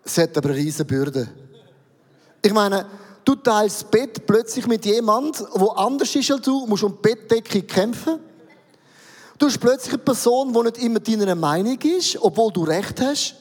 Es 0.03 0.17
hat 0.17 0.37
aber 0.37 0.49
eine 0.49 0.57
riesige 0.57 0.85
Bürde. 0.85 1.27
Ich 2.41 2.53
meine, 2.53 2.85
du 3.23 3.35
teilst 3.35 3.81
das 3.81 3.89
Bett 3.89 4.25
plötzlich 4.25 4.67
mit 4.67 4.85
jemandem, 4.85 5.45
der 5.55 5.77
anders 5.77 6.15
ist 6.15 6.31
als 6.31 6.41
du, 6.41 6.65
musst 6.65 6.83
um 6.83 6.93
die 6.93 7.01
Bettdecke 7.01 7.61
kämpfen. 7.63 8.19
Du 9.37 9.45
bist 9.47 9.59
plötzlich 9.59 9.93
eine 9.93 10.03
Person, 10.03 10.53
die 10.53 10.59
nicht 10.61 10.77
immer 10.79 10.99
deiner 10.99 11.35
Meinung 11.35 11.79
ist, 11.81 12.17
obwohl 12.21 12.51
du 12.51 12.63
Recht 12.63 12.99
hast. 13.01 13.35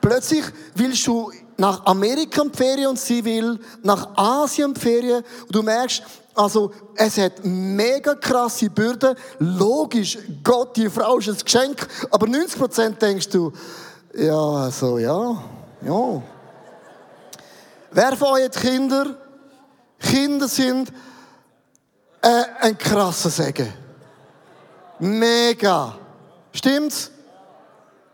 Plötzlich 0.00 0.44
willst 0.74 1.06
du 1.06 1.30
nach 1.56 1.84
Amerika 1.84 2.42
in 2.42 2.52
Ferien 2.52 2.88
und 2.88 2.98
sie 2.98 3.24
will 3.24 3.58
nach 3.82 4.16
Asien 4.16 4.70
in 4.70 4.76
Ferien. 4.76 5.22
Und 5.42 5.54
du 5.54 5.62
merkst, 5.62 6.02
also, 6.34 6.72
es 6.94 7.18
hat 7.18 7.44
mega 7.44 8.14
krasse 8.14 8.70
Bürden. 8.70 9.14
Logisch, 9.40 10.16
Gott, 10.42 10.76
die 10.76 10.88
Frau 10.88 11.18
ist 11.18 11.28
ein 11.28 11.36
Geschenk. 11.36 11.86
Aber 12.10 12.26
90% 12.26 12.92
denkst 12.98 13.28
du, 13.28 13.52
ja, 14.14 14.70
so, 14.70 14.98
ja, 14.98 15.42
ja. 15.82 16.22
Wer 17.90 18.16
von 18.16 18.28
euch 18.28 18.50
Kinder? 18.52 19.16
Kinder 19.98 20.48
sind 20.48 20.92
äh, 22.22 22.44
ein 22.60 22.78
krasser 22.78 23.30
Segen. 23.30 23.72
Mega. 24.98 25.94
Stimmt's? 26.52 27.10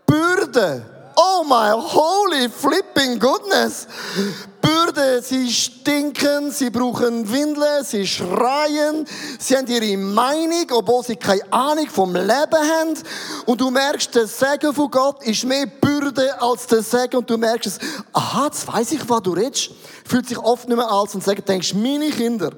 Bürde 0.05 0.96
Oh 1.19 1.43
my 1.43 1.71
holy 1.71 2.47
flipping 2.47 3.17
goodness. 3.17 3.87
Bürde, 4.61 5.23
sie 5.23 5.49
stinken, 5.49 6.51
sie 6.51 6.69
brauchen 6.69 7.31
Windeln, 7.31 7.83
sie 7.83 8.05
schreien, 8.05 9.07
sie 9.39 9.57
haben 9.57 9.65
ihre 9.65 9.97
Meinung, 9.97 10.65
obwohl 10.73 11.03
sie 11.03 11.15
keine 11.15 11.41
Ahnung 11.51 11.87
vom 11.87 12.13
Leben 12.13 12.29
haben. 12.29 12.93
Und 13.47 13.59
du 13.59 13.71
merkst, 13.71 14.13
der 14.13 14.27
Segen 14.27 14.73
von 14.75 14.91
Gott 14.91 15.23
ist 15.23 15.43
mehr 15.43 15.65
Bürde 15.65 16.39
als 16.39 16.67
der 16.67 16.83
Segen. 16.83 17.17
Und 17.17 17.27
du 17.27 17.37
merkst 17.37 17.79
aha, 18.13 18.45
jetzt 18.45 18.67
weiss 18.67 18.91
ich, 18.91 19.09
was 19.09 19.23
du 19.23 19.31
redest. 19.31 19.71
Fühlt 20.05 20.27
sich 20.27 20.37
oft 20.37 20.67
nicht 20.67 20.77
mehr 20.77 20.91
als 20.91 21.15
und 21.15 21.23
sagt, 21.23 21.49
denkst, 21.49 21.73
meine 21.73 22.11
Kinder, 22.11 22.51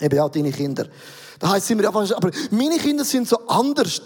eben 0.00 0.16
ja, 0.16 0.28
deine 0.28 0.52
Kinder. 0.52 0.86
Da 1.40 1.48
heisst 1.50 1.64
es 1.64 1.70
immer, 1.70 1.88
aber 1.88 2.30
meine 2.52 2.78
Kinder 2.78 3.04
sind 3.04 3.28
so 3.28 3.36
anders. 3.48 4.00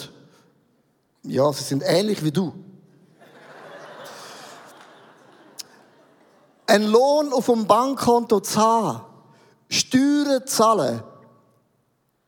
Ja, 1.25 1.53
sie 1.53 1.65
sind 1.65 1.83
ähnlich 1.85 2.25
wie 2.25 2.33
du. 2.33 2.55
Ein 6.69 6.85
Lohn 6.85 7.33
auf 7.33 7.47
dem 7.47 7.67
Bankkonto 7.67 8.41
zu 8.41 8.61
haben, 8.61 9.01
Steuern 9.71 10.47
zu 10.47 10.55
zahlen, 10.55 11.03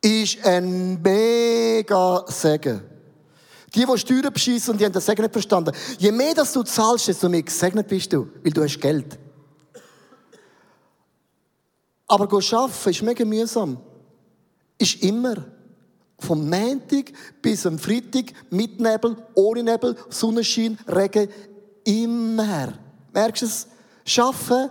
ist 0.01 0.43
ein 0.47 1.01
mega 1.03 2.25
Segen. 2.27 2.81
Die, 3.75 3.85
die 3.85 3.99
Steuern 3.99 4.33
beschissen, 4.33 4.79
die 4.79 4.87
haben 4.87 4.95
das 4.95 5.05
Segen 5.05 5.21
nicht 5.21 5.33
verstanden. 5.33 5.77
Je 5.99 6.11
mehr 6.11 6.33
dass 6.33 6.55
du 6.55 6.63
zahlst, 6.63 7.09
desto 7.09 7.29
mehr 7.29 7.43
gesegnet 7.43 7.87
bist 7.87 8.11
du, 8.15 8.29
weil 8.43 8.53
du 8.53 8.63
hast 8.63 8.81
Geld. 8.81 9.19
Aber 12.09 12.25
arbeiten 12.25 12.91
ist 12.91 13.03
mega 13.03 13.25
mühsam. 13.27 13.77
Ist 14.79 15.03
immer. 15.03 15.37
Vom 16.19 16.49
Montag 16.49 17.13
bis 17.43 17.67
am 17.67 17.79
Freitag, 17.79 18.33
mit 18.49 18.81
Nebel, 18.81 19.17
ohne 19.35 19.63
Nebel, 19.63 19.97
Sonnenschein, 20.09 20.79
Regen, 20.89 21.29
immer. 21.85 22.73
Merkst 23.13 23.43
du 23.43 23.47
es? 23.47 23.67
Schaffen 24.05 24.71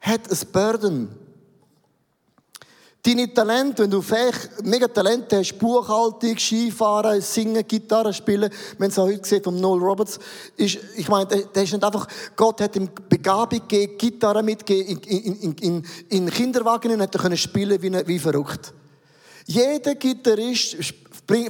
hat 0.00 0.30
ein 0.30 0.38
Burden. 0.52 1.08
Deine 3.04 3.34
Talente, 3.34 3.82
wenn 3.82 3.90
du 3.90 4.00
vielleicht 4.00 4.62
mega 4.62 4.86
Talente 4.86 5.38
hast, 5.38 5.58
Buchhaltung, 5.58 6.38
Skifahren, 6.38 7.20
Singen, 7.20 7.66
Gitarre 7.66 8.12
spielen, 8.12 8.48
wenn 8.78 8.90
es 8.90 8.98
heute 8.98 9.26
sieht 9.26 9.42
von 9.42 9.60
Noel 9.60 9.82
Roberts, 9.82 10.20
ist, 10.56 10.78
ich 10.96 11.08
meine, 11.08 11.26
der 11.26 11.62
ist 11.64 11.72
nicht 11.72 11.82
einfach, 11.82 12.06
Gott 12.36 12.60
hat 12.60 12.76
ihm 12.76 12.88
Begabung 13.08 13.58
gegeben, 13.66 13.98
Gitarre 13.98 14.44
mitgegeben, 14.44 15.00
in, 15.02 15.34
in, 15.34 15.54
in, 15.54 15.86
in 16.10 16.30
Kinderwagen 16.30 16.92
und 16.92 17.02
hat 17.02 17.12
er 17.12 17.20
können 17.20 17.36
spielen 17.36 17.82
wie, 17.82 18.06
wie 18.06 18.18
verrückt. 18.20 18.72
Jeder 19.46 19.96
Gitarrist 19.96 20.76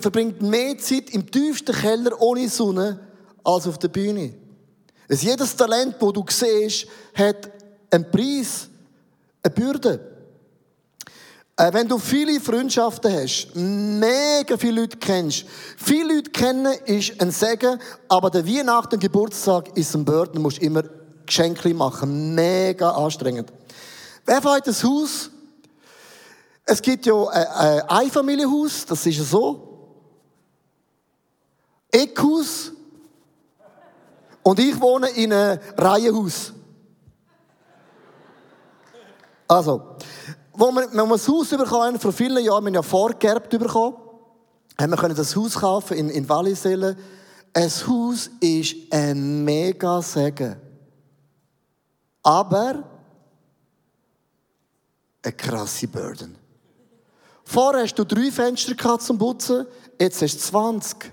verbringt 0.00 0.40
mehr 0.40 0.78
Zeit 0.78 1.10
im 1.10 1.30
tiefsten 1.30 1.74
Keller 1.74 2.18
ohne 2.22 2.48
Sonne 2.48 2.98
als 3.44 3.66
auf 3.66 3.76
der 3.76 3.88
Bühne. 3.88 4.32
Dass 5.12 5.20
jedes 5.20 5.54
Talent, 5.54 5.96
das 6.00 6.12
du 6.14 6.24
siehst, 6.26 6.86
hat 7.12 7.50
einen 7.90 8.10
Preis, 8.10 8.66
eine 9.42 9.52
Bürde. 9.52 10.00
Äh, 11.54 11.70
wenn 11.70 11.86
du 11.86 11.98
viele 11.98 12.40
Freundschaften 12.40 13.12
hast, 13.12 13.54
mega 13.54 14.56
viele 14.56 14.80
Leute 14.80 14.96
kennst, 14.96 15.44
viele 15.76 16.14
Leute 16.14 16.30
kennen, 16.30 16.72
ist 16.86 17.20
ein 17.20 17.30
Segen, 17.30 17.78
aber 18.08 18.30
der 18.30 18.46
Weihnachten 18.46 18.98
Geburtstag 18.98 19.76
ist 19.76 19.94
ein 19.94 20.02
Burden, 20.02 20.36
du 20.36 20.40
musst 20.40 20.60
immer 20.60 20.82
Geschenke 21.26 21.74
machen. 21.74 22.34
Mega 22.34 22.92
anstrengend. 22.92 23.52
Wer 24.24 24.40
fährt 24.40 24.66
das 24.66 24.82
Haus? 24.82 25.28
Es 26.64 26.80
gibt 26.80 27.04
ja 27.04 27.22
ein 27.28 27.82
Einfamilienhaus, 27.82 28.86
das 28.86 29.04
ist 29.04 29.18
so. 29.18 29.90
Eckhaus, 31.90 32.72
und 34.42 34.58
ich 34.58 34.80
wohne 34.80 35.08
in 35.10 35.32
einem 35.32 35.60
Reihenhaus. 35.76 36.52
Also, 39.46 39.96
wo 40.52 40.70
wir, 40.72 40.90
wir 40.92 41.06
das 41.06 41.28
Haus 41.28 41.50
bekommen, 41.50 41.98
vor 41.98 42.12
vielen 42.12 42.44
Jahren, 42.44 42.64
wir 42.64 42.68
haben 42.68 42.74
ja 42.74 42.82
vorgerbt 42.82 43.50
bekommen, 43.50 43.96
haben 44.80 44.90
wir 44.90 44.96
können 44.96 45.14
das 45.14 45.36
Haus 45.36 45.54
kaufen 45.54 45.96
in, 45.96 46.10
in 46.10 46.28
Wallisellen. 46.28 46.96
Ein 47.54 47.70
Haus 47.70 48.30
ist 48.40 48.74
ein 48.90 49.44
mega 49.44 50.00
Segen. 50.00 50.56
Aber 52.22 52.84
eine 55.22 55.32
krasse 55.32 55.88
Burden. 55.88 56.36
Vorher 57.44 57.82
hast 57.82 57.94
du 57.94 58.04
drei 58.04 58.30
Fenster 58.30 58.98
zum 58.98 59.18
Putzen, 59.18 59.66
jetzt 60.00 60.22
hast 60.22 60.36
du 60.36 60.40
20. 60.40 61.12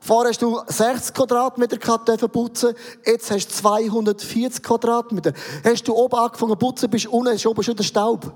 Vorher 0.00 0.30
hast 0.30 0.42
du 0.42 0.60
60 0.66 1.14
Quadratmeter 1.14 1.78
gehabt, 1.78 2.32
putzen. 2.32 2.74
Jetzt 3.04 3.30
hast 3.30 3.48
du 3.48 3.54
240 3.54 4.62
Quadratmeter. 4.62 5.32
Hast 5.64 5.88
du 5.88 5.94
oben 5.94 6.16
angefangen 6.16 6.52
zu 6.52 6.56
putzen, 6.56 6.90
bist 6.90 7.06
unten, 7.06 7.34
ist 7.34 7.46
oben 7.46 7.62
schon 7.62 7.76
der 7.76 7.84
Staub. 7.84 8.32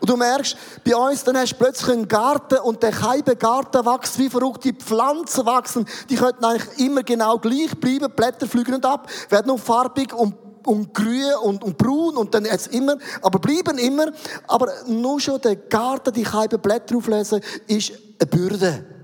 Und 0.00 0.10
du 0.10 0.16
merkst, 0.16 0.56
bei 0.84 0.94
uns, 0.94 1.24
dann 1.24 1.36
hast 1.36 1.52
du 1.52 1.56
plötzlich 1.56 1.90
einen 1.90 2.06
Garten 2.06 2.58
und 2.58 2.82
der 2.82 2.92
Keibe 2.92 3.34
Garten 3.34 3.84
wächst 3.84 4.18
wie 4.18 4.28
verrückt. 4.28 4.64
Die 4.64 4.72
Pflanzen 4.72 5.46
wachsen, 5.46 5.86
die 6.10 6.16
könnten 6.16 6.44
eigentlich 6.44 6.78
immer 6.78 7.02
genau 7.02 7.38
gleich 7.38 7.74
bleiben. 7.80 8.12
Blätter 8.14 8.46
fliegen 8.46 8.84
ab, 8.84 9.08
werden 9.30 9.48
nur 9.48 9.58
farbig 9.58 10.12
und 10.12 10.34
und 10.66 10.92
grün 10.92 11.32
und, 11.44 11.62
und 11.62 11.78
braun 11.78 12.16
und 12.16 12.34
dann 12.34 12.44
jetzt 12.44 12.74
immer, 12.74 12.96
aber 13.22 13.38
bleiben 13.38 13.78
immer. 13.78 14.06
Aber 14.48 14.68
nur 14.88 15.20
schon 15.20 15.40
der 15.40 15.54
Garten, 15.54 16.12
die 16.12 16.24
Keibe 16.24 16.58
Blätter 16.58 16.96
auflesen, 16.96 17.40
ist 17.68 17.92
eine 18.18 18.28
Bürde. 18.28 18.95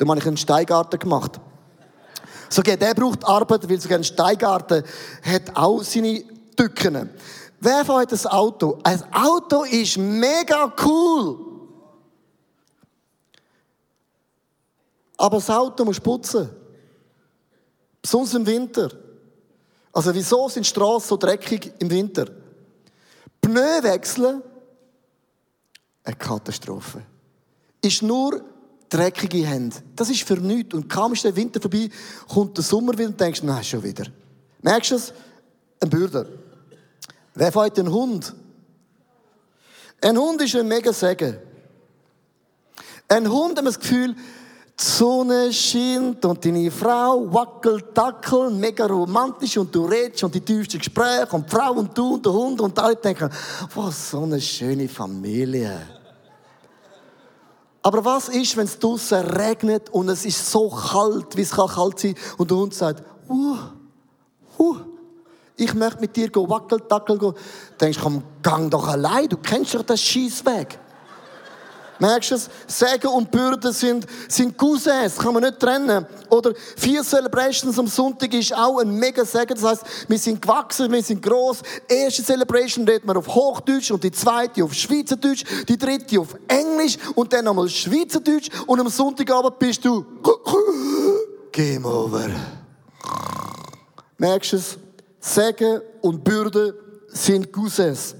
Dann 0.00 0.08
habe 0.08 0.18
ich 0.18 0.26
einen 0.26 0.38
Steingarten 0.38 0.98
gemacht. 0.98 1.38
So, 2.48 2.60
okay, 2.60 2.74
der 2.74 2.94
braucht 2.94 3.22
Arbeit, 3.22 3.68
weil 3.68 3.78
sogar 3.78 3.98
ein 3.98 4.04
Steingarten 4.04 4.82
hat 5.22 5.54
auch 5.54 5.82
seine 5.82 6.24
Tücken. 6.56 7.10
Wer 7.60 7.84
fährt 7.84 8.10
das 8.10 8.26
Auto? 8.26 8.78
Ein 8.82 9.02
Auto 9.12 9.64
ist 9.64 9.98
mega 9.98 10.72
cool. 10.82 11.38
Aber 15.18 15.36
das 15.36 15.50
Auto 15.50 15.84
muss 15.84 16.00
putzen. 16.00 16.48
Besonders 18.00 18.32
im 18.32 18.46
Winter. 18.46 18.90
Also 19.92 20.14
wieso 20.14 20.48
sind 20.48 20.66
Straßen 20.66 21.08
so 21.10 21.18
dreckig 21.18 21.74
im 21.78 21.90
Winter? 21.90 22.24
Pneu 23.42 23.82
wechseln, 23.82 24.42
eine 26.04 26.16
Katastrophe. 26.16 27.02
Ist 27.82 28.02
nur 28.02 28.42
dreckige 28.90 29.46
Hände. 29.46 29.76
Das 29.96 30.10
ist 30.10 30.22
für 30.22 30.34
nichts. 30.34 30.74
Und 30.74 30.88
kaum 30.88 31.14
ist 31.14 31.24
der 31.24 31.34
Winter 31.34 31.60
vorbei, 31.60 31.88
kommt 32.28 32.56
der 32.56 32.64
Sommer 32.64 32.92
wieder 32.92 33.08
und 33.08 33.20
denkst, 33.20 33.42
nein, 33.42 33.64
schon 33.64 33.82
wieder. 33.82 34.04
Merkst 34.60 34.90
du 34.90 34.94
es? 34.96 35.14
Eine 35.80 35.90
Bürde. 35.90 36.28
Wer 37.34 37.52
fährt 37.52 37.78
einen 37.78 37.90
Hund? 37.90 38.34
Ein 40.02 40.18
Hund 40.18 40.42
ist 40.42 40.54
ein 40.56 40.68
mega 40.68 40.92
Segen. 40.92 41.38
Ein 43.08 43.30
Hund 43.30 43.58
hat 43.58 43.66
das 43.66 43.78
Gefühl, 43.78 44.14
die 44.14 44.84
Sonne 44.84 45.52
scheint 45.52 46.24
und 46.24 46.44
deine 46.44 46.70
Frau 46.70 47.32
wackelt, 47.32 47.94
tackelt, 47.94 48.54
mega 48.54 48.86
romantisch 48.86 49.58
und 49.58 49.74
du 49.74 49.84
redest 49.84 50.24
und 50.24 50.34
die 50.34 50.40
tiefsten 50.40 50.78
Gespräche 50.78 51.28
und 51.32 51.46
die 51.46 51.54
Frau 51.54 51.72
und 51.72 51.96
du 51.96 52.14
und 52.14 52.24
der 52.24 52.32
Hund 52.32 52.60
und 52.60 52.78
alle 52.78 52.96
denken, 52.96 53.28
was 53.74 54.10
so 54.10 54.22
eine 54.22 54.40
schöne 54.40 54.88
Familie. 54.88 55.99
Aber 57.82 58.04
was 58.04 58.28
ist, 58.28 58.56
wenn 58.56 58.66
es 58.66 58.78
draußen 58.78 59.18
regnet 59.18 59.88
und 59.90 60.08
es 60.08 60.26
ist 60.26 60.50
so 60.50 60.68
kalt, 60.68 61.36
wie 61.36 61.42
es 61.42 61.52
kann 61.52 61.68
kalt 61.68 61.98
sein 61.98 62.14
und 62.36 62.50
der 62.50 62.58
Hund 62.58 62.74
sagt, 62.74 63.02
uh, 63.28 63.56
uh, 64.58 64.76
ich 65.56 65.74
möchte 65.74 66.00
mit 66.00 66.14
dir 66.16 66.30
tackeln 66.30 67.18
gehen. 67.18 67.34
Denkst 67.80 67.98
du, 67.98 68.02
komm, 68.04 68.22
gang 68.42 68.70
doch 68.70 68.88
allein, 68.88 69.28
du 69.28 69.36
kennst 69.38 69.74
doch 69.74 69.82
das 69.82 70.00
Schießweg. 70.00 70.78
Merkst 72.00 72.30
du 72.30 72.34
es? 72.36 72.48
Segen 72.66 73.08
und 73.08 73.30
Bürden 73.30 73.72
sind, 73.72 74.06
sind 74.26 74.56
Cousins, 74.56 75.18
kann 75.18 75.34
man 75.34 75.42
nicht 75.42 75.60
trennen. 75.60 76.06
Oder 76.30 76.54
vier 76.76 77.02
Celebrations 77.02 77.78
am 77.78 77.86
Sonntag 77.86 78.32
ist 78.32 78.54
auch 78.56 78.78
ein 78.78 78.90
mega 78.90 79.22
Segen. 79.24 79.54
Das 79.54 79.62
heißt, 79.62 79.84
wir 80.08 80.18
sind 80.18 80.40
gewachsen, 80.40 80.90
wir 80.90 81.02
sind 81.02 81.22
groß. 81.22 81.58
Erste 81.86 82.24
Celebration 82.24 82.88
redet 82.88 83.04
man 83.04 83.18
auf 83.18 83.28
Hochdeutsch 83.28 83.90
und 83.90 84.02
die 84.02 84.10
zweite 84.10 84.64
auf 84.64 84.72
Schweizerdeutsch, 84.72 85.44
die 85.68 85.76
dritte 85.76 86.18
auf 86.20 86.34
Englisch 86.48 86.96
und 87.14 87.32
dann 87.34 87.44
nochmal 87.44 87.68
Schweizerdeutsch 87.68 88.48
und 88.66 88.80
am 88.80 88.88
Sonntagabend 88.88 89.58
bist 89.58 89.84
du 89.84 90.04
Game 91.52 91.84
over. 91.84 92.30
Merkst 94.16 94.52
du 94.52 94.56
es? 94.56 94.78
Segen 95.20 95.82
und 96.00 96.24
Bürde 96.24 96.74
sind 97.08 97.52
Cousins. 97.52 98.14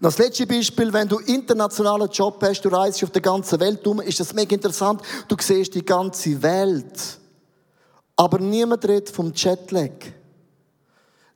Das 0.00 0.16
letzte 0.18 0.46
Beispiel, 0.46 0.92
wenn 0.92 1.08
du 1.08 1.18
internationalen 1.18 2.08
Job 2.10 2.40
hast, 2.42 2.62
du 2.62 2.68
reist 2.68 3.02
auf 3.02 3.10
der 3.10 3.22
ganzen 3.22 3.58
Welt 3.58 3.84
um, 3.86 4.00
ist 4.00 4.20
das 4.20 4.32
mega 4.32 4.54
interessant. 4.54 5.02
Du 5.26 5.34
siehst 5.40 5.74
die 5.74 5.84
ganze 5.84 6.40
Welt. 6.40 7.18
Aber 8.14 8.38
niemand 8.38 8.84
redet 8.86 9.10
vom 9.10 9.32
Jetlag. 9.34 9.90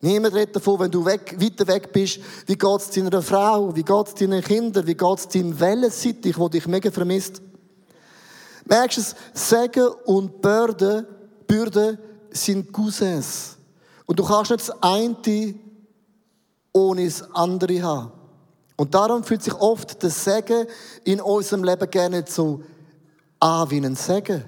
Niemand 0.00 0.34
redet 0.34 0.56
davon, 0.56 0.80
wenn 0.80 0.90
du 0.90 1.04
weg, 1.04 1.36
weiter 1.40 1.66
weg 1.66 1.92
bist, 1.92 2.20
wie 2.46 2.56
geht 2.56 2.80
es 2.80 2.90
deiner 2.90 3.22
Frau, 3.22 3.74
wie 3.74 3.84
geht 3.84 4.06
es 4.08 4.14
deinen 4.14 4.42
Kindern, 4.42 4.86
wie 4.86 4.96
geht 4.96 5.18
es 5.18 5.28
deinem 5.28 5.58
Wellensittich, 5.58 6.38
wo 6.38 6.48
dich 6.48 6.66
mega 6.66 6.90
vermisst. 6.90 7.40
Merkst 8.64 8.96
du 8.96 9.00
es? 9.00 9.14
Segen 9.32 9.88
und 10.04 10.40
Bürde, 10.40 11.06
Bürde 11.46 11.98
sind 12.30 12.72
Cousins. 12.72 13.56
Und 14.06 14.18
du 14.18 14.24
kannst 14.24 14.50
nicht 14.50 14.68
das 14.68 14.82
eine 14.82 15.54
ohne 16.72 17.04
das 17.04 17.22
andere 17.34 17.82
haben. 17.82 18.21
Und 18.76 18.94
darum 18.94 19.22
fühlt 19.22 19.42
sich 19.42 19.54
oft 19.54 20.02
der 20.02 20.10
Segen 20.10 20.66
in 21.04 21.20
unserem 21.20 21.64
Leben 21.64 21.90
gerne 21.90 22.24
so 22.26 22.62
an 23.38 23.70
wie 23.70 23.78
ein 23.78 23.96
Segen. 23.96 24.44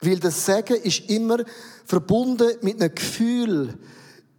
Weil 0.00 0.18
der 0.18 0.30
Segen 0.30 0.76
ist 0.76 1.08
immer 1.10 1.38
verbunden 1.84 2.56
mit 2.62 2.80
einem 2.80 2.94
Gefühl, 2.94 3.78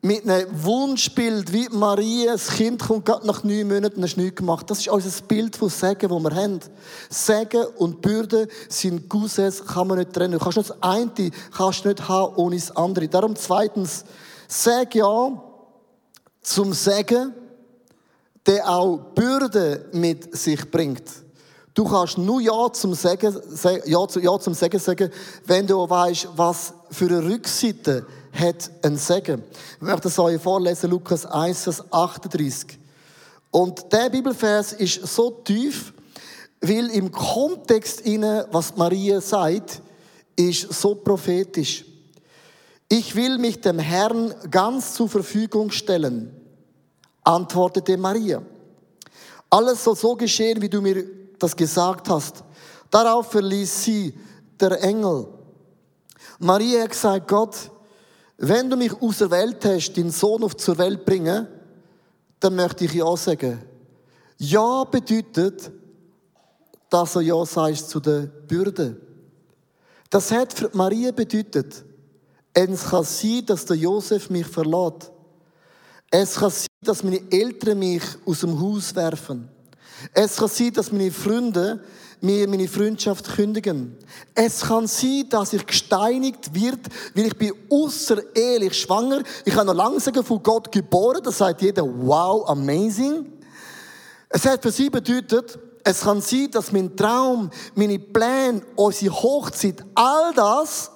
mit 0.03 0.27
einem 0.27 0.63
Wunschbild, 0.63 1.53
wie 1.53 1.69
Maria, 1.69 2.31
das 2.31 2.47
Kind 2.47 2.81
kommt 2.81 3.05
gerade 3.05 3.25
nach 3.27 3.43
neun 3.43 3.67
Monaten 3.67 4.01
hat 4.01 4.17
nichts 4.17 4.35
gemacht. 4.35 4.69
Das 4.69 4.79
ist 4.79 4.87
unser 4.87 5.21
Bild 5.27 5.55
von 5.55 5.69
Segen, 5.69 6.09
das 6.09 6.23
wir 6.23 6.35
haben. 6.35 6.59
Segen 7.09 7.65
und 7.77 8.01
Bürde 8.01 8.47
sind 8.67 9.07
Cousins, 9.07 9.63
kann 9.63 9.87
man 9.87 9.99
nicht 9.99 10.13
trennen. 10.13 10.33
Du 10.33 10.39
kannst 10.39 10.57
nicht 10.57 10.71
das 10.71 10.81
eine 10.81 11.31
kannst 11.55 11.85
nicht 11.85 12.09
haben 12.09 12.35
ohne 12.35 12.55
das 12.55 12.75
andere. 12.75 13.07
Darum 13.07 13.35
zweitens, 13.35 14.03
sag 14.47 14.95
ja 14.95 15.39
zum 16.41 16.73
Segen, 16.73 17.35
der 18.45 18.69
auch 18.69 18.97
Bürde 19.15 19.85
mit 19.91 20.35
sich 20.35 20.69
bringt. 20.69 21.03
Du 21.73 21.85
kannst 21.85 22.17
nur 22.17 22.41
Ja 22.41 22.71
zum 22.73 22.93
Segen, 22.93 23.37
ja, 23.85 24.07
ja 24.21 24.39
zum 24.39 24.53
Segen 24.53 24.79
sagen, 24.79 25.09
wenn 25.45 25.65
du 25.65 25.89
weißt, 25.89 26.29
was 26.35 26.73
für 26.89 27.05
eine 27.05 27.23
Rückseite 27.23 28.05
hat 28.33 28.69
ein 28.81 28.97
Segen. 28.97 29.43
Ich 29.75 29.81
möchte 29.81 30.01
das 30.01 30.19
euch 30.19 30.41
vorlesen, 30.41 30.89
Lukas 30.89 31.25
1, 31.25 31.63
Vers 31.63 31.83
38. 31.91 32.77
Und 33.51 33.91
der 33.91 34.09
Bibelvers 34.09 34.73
ist 34.73 35.05
so 35.07 35.31
tief, 35.31 35.93
weil 36.61 36.89
im 36.89 37.11
Kontext 37.11 38.01
inne, 38.01 38.47
was 38.51 38.75
Maria 38.75 39.21
sagt, 39.21 39.81
ist 40.35 40.73
so 40.73 40.95
prophetisch. 40.95 41.85
Ich 42.89 43.15
will 43.15 43.37
mich 43.37 43.61
dem 43.61 43.79
Herrn 43.79 44.33
ganz 44.49 44.93
zur 44.93 45.07
Verfügung 45.07 45.71
stellen 45.71 46.40
antwortete 47.23 47.97
Maria. 47.97 48.41
Alles 49.49 49.83
soll 49.83 49.95
so 49.95 50.15
geschehen, 50.15 50.61
wie 50.61 50.69
du 50.69 50.81
mir 50.81 51.03
das 51.37 51.55
gesagt 51.55 52.09
hast. 52.09 52.43
Darauf 52.89 53.31
verließ 53.31 53.83
sie 53.83 54.13
der 54.59 54.81
Engel. 54.83 55.27
Maria 56.39 56.83
hat 56.83 56.91
gesagt, 56.91 57.27
Gott, 57.27 57.55
wenn 58.37 58.69
du 58.69 58.75
mich 58.75 58.93
aus 59.01 59.19
der 59.19 59.29
Welt 59.29 59.63
hast, 59.65 59.93
den 59.93 60.09
Sohn 60.09 60.43
auf 60.43 60.55
zur 60.55 60.77
Welt 60.77 61.05
bringen, 61.05 61.47
dann 62.39 62.55
möchte 62.55 62.85
ich 62.85 62.93
Ja 62.93 63.15
sagen. 63.15 63.61
Ja 64.37 64.83
bedeutet, 64.85 65.71
dass 66.89 67.15
er 67.15 67.21
Ja 67.21 67.45
sagst 67.45 67.89
zu 67.89 67.99
der 67.99 68.21
Bürde. 68.21 68.97
Das 70.09 70.31
hat 70.31 70.51
für 70.51 70.69
Maria 70.73 71.11
bedeutet, 71.11 71.83
es 72.53 72.83
kann 72.83 73.03
sein, 73.03 73.45
dass 73.45 73.65
der 73.65 73.77
Josef 73.77 74.29
mich 74.29 74.47
verlässt. 74.47 75.10
Es 76.13 76.35
kann 76.35 76.51
sein, 76.51 76.67
dass 76.81 77.03
meine 77.03 77.21
Eltern 77.31 77.79
mich 77.79 78.03
aus 78.25 78.41
dem 78.41 78.59
Haus 78.59 78.93
werfen. 78.93 79.47
Es 80.13 80.35
kann 80.35 80.49
sein, 80.49 80.73
dass 80.73 80.91
meine 80.91 81.09
Freunde 81.09 81.81
mir 82.19 82.47
meine 82.49 82.67
Freundschaft 82.67 83.33
kündigen. 83.33 83.97
Es 84.35 84.61
kann 84.61 84.87
sein, 84.87 85.25
dass 85.29 85.53
ich 85.53 85.65
gesteinigt 85.65 86.53
wird, 86.53 86.79
weil 87.15 87.27
ich 87.27 87.37
bin 87.37 87.53
außerehelich 87.69 88.77
schwanger. 88.77 89.23
Ich 89.45 89.55
habe 89.55 89.65
noch 89.65 89.73
lange 89.73 89.99
von 89.99 90.43
Gott 90.43 90.69
geboren. 90.69 91.21
Das 91.23 91.37
sagt 91.37 91.61
jeder, 91.61 91.83
wow, 91.83 92.47
amazing. 92.47 93.25
Es 94.29 94.45
hat 94.45 94.61
für 94.61 94.71
sie 94.71 94.89
bedeutet, 94.89 95.57
es 95.83 96.01
kann 96.01 96.21
sein, 96.21 96.51
dass 96.51 96.71
mein 96.71 96.95
Traum, 96.95 97.49
meine 97.73 97.97
Pläne, 97.97 98.61
unsere 98.75 99.15
Hochzeit, 99.15 99.83
all 99.95 100.33
das 100.33 100.91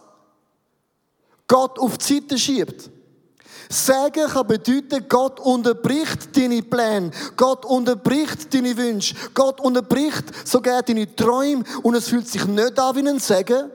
Gott 1.48 1.80
auf 1.80 1.98
die 1.98 2.16
Seite 2.16 2.38
schiebt. 2.38 2.92
Sagen 3.70 4.28
kann 4.28 4.48
bedeuten, 4.48 5.06
Gott 5.10 5.40
unterbricht 5.40 6.36
deine 6.36 6.62
Pläne, 6.62 7.12
Gott 7.36 7.66
unterbricht 7.66 8.54
deine 8.54 8.78
Wünsche, 8.78 9.16
Gott 9.34 9.60
unterbricht 9.60 10.26
sogar 10.48 10.84
deine 10.84 11.16
Träume 11.16 11.64
und 11.82 11.96
es 11.96 12.10
fühlt 12.10 12.28
sich 12.28 12.46
nicht 12.46 12.80
an 12.80 12.96
wie 12.96 13.08
ein 13.08 13.20
Segen, 13.20 13.72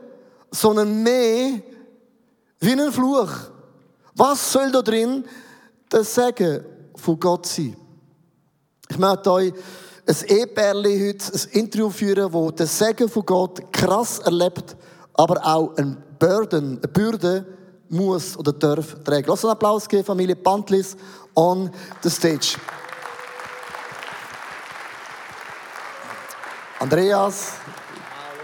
sondern 0.50 1.02
mehr 1.02 1.60
wie 2.60 2.72
ein 2.72 2.92
Fluch. 2.92 3.30
Was 4.14 4.52
soll 4.52 4.70
da 4.70 4.82
drin 4.82 5.24
der 5.90 6.04
Segen 6.04 6.64
von 6.94 7.18
Gott 7.18 7.46
sein? 7.46 7.76
Ich 8.88 8.98
möchte 8.98 9.32
euch 9.32 9.52
ein 10.06 10.16
Ehepärli 10.26 11.08
heute 11.08 11.32
ein 11.32 11.60
Interview 11.60 11.90
führen, 11.90 12.32
wo 12.32 12.50
der 12.50 12.66
Segen 12.66 13.08
von 13.08 13.24
Gott 13.24 13.72
krass 13.72 14.18
erlebt, 14.18 14.76
aber 15.14 15.44
auch 15.44 15.76
ein 15.76 15.96
Burden, 16.18 16.78
eine 16.78 16.88
Bürde 16.88 17.46
muss 17.90 18.36
oder 18.36 18.52
darf 18.52 18.96
tragen. 19.04 19.28
Lass 19.28 19.40
uns 19.40 19.44
einen 19.44 19.52
Applaus 19.52 19.88
geben, 19.88 20.04
Familie 20.04 20.34
Pantlis 20.36 20.96
on 21.34 21.70
the 22.02 22.10
stage. 22.10 22.58
Andreas, 26.78 27.54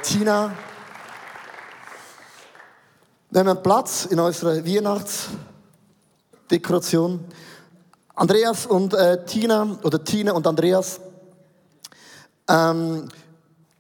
Tina, 0.03 0.55
nehmen 3.31 3.63
Platz 3.63 4.07
in 4.07 4.19
unserer 4.21 4.65
Weihnachtsdekoration. 4.65 7.25
Andreas 8.15 8.67
und 8.67 8.95
äh, 8.95 9.25
Tina, 9.25 9.79
oder 9.83 10.05
Tina 10.05 10.33
und 10.33 10.47
Andreas, 10.47 11.01
ähm, 12.49 13.09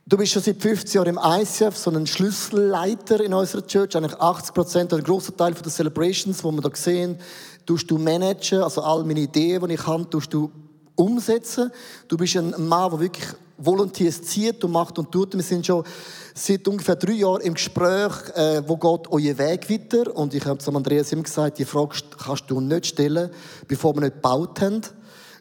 Du 0.09 0.17
bist 0.17 0.33
schon 0.33 0.43
seit 0.43 0.63
15 0.63 1.01
Jahren 1.01 1.17
im 1.17 1.21
ICF, 1.21 1.77
so 1.77 1.91
ein 1.91 2.07
Schlüsselleiter 2.07 3.19
in 3.25 3.35
unserer 3.35 3.67
Church. 3.67 3.97
Eigentlich 3.97 4.15
80 4.15 4.55
Prozent 4.55 4.93
oder 4.93 5.03
ein 5.03 5.05
grosser 5.05 5.37
Teil 5.37 5.53
der 5.53 5.73
Celebrations, 5.73 6.39
die 6.39 6.45
wir 6.45 6.63
hier 6.63 6.71
sehen, 6.75 7.19
tust 7.67 7.91
du 7.91 7.99
managen. 7.99 8.63
Also 8.63 8.83
all 8.83 9.03
meine 9.03 9.19
Ideen, 9.19 9.67
die 9.67 9.75
ich 9.75 9.85
habe, 9.85 10.09
tust 10.09 10.33
du 10.33 10.53
umsetzen. 10.95 11.73
Du 12.07 12.17
bist 12.17 12.37
ein 12.37 12.55
Mann, 12.69 12.93
der 12.93 13.01
wirklich 13.01 13.27
Volunteers 13.59 14.23
zieht 14.23 14.63
und 14.63 14.71
macht 14.71 14.97
und 14.97 15.11
tut. 15.11 15.35
Wir 15.35 15.43
sind 15.43 15.67
schon 15.67 15.83
seit 16.35 16.69
ungefähr 16.69 16.95
drei 16.95 17.15
Jahren 17.15 17.41
im 17.41 17.55
Gespräch, 17.55 18.13
äh, 18.37 18.63
wo 18.65 18.77
geht 18.77 19.11
euer 19.11 19.37
Weg 19.39 19.69
weiter? 19.69 20.17
Und 20.17 20.35
ich 20.35 20.47
habe 20.47 20.59
zu 20.59 20.71
Andreas 20.71 21.11
immer 21.11 21.25
gesagt, 21.25 21.59
die 21.59 21.65
Frage 21.65 21.97
kannst 22.17 22.45
du 22.49 22.61
nicht 22.61 22.87
stellen, 22.87 23.29
bevor 23.67 23.93
wir 23.97 24.03
nicht 24.03 24.15
gebaut 24.15 24.61
haben. 24.61 24.83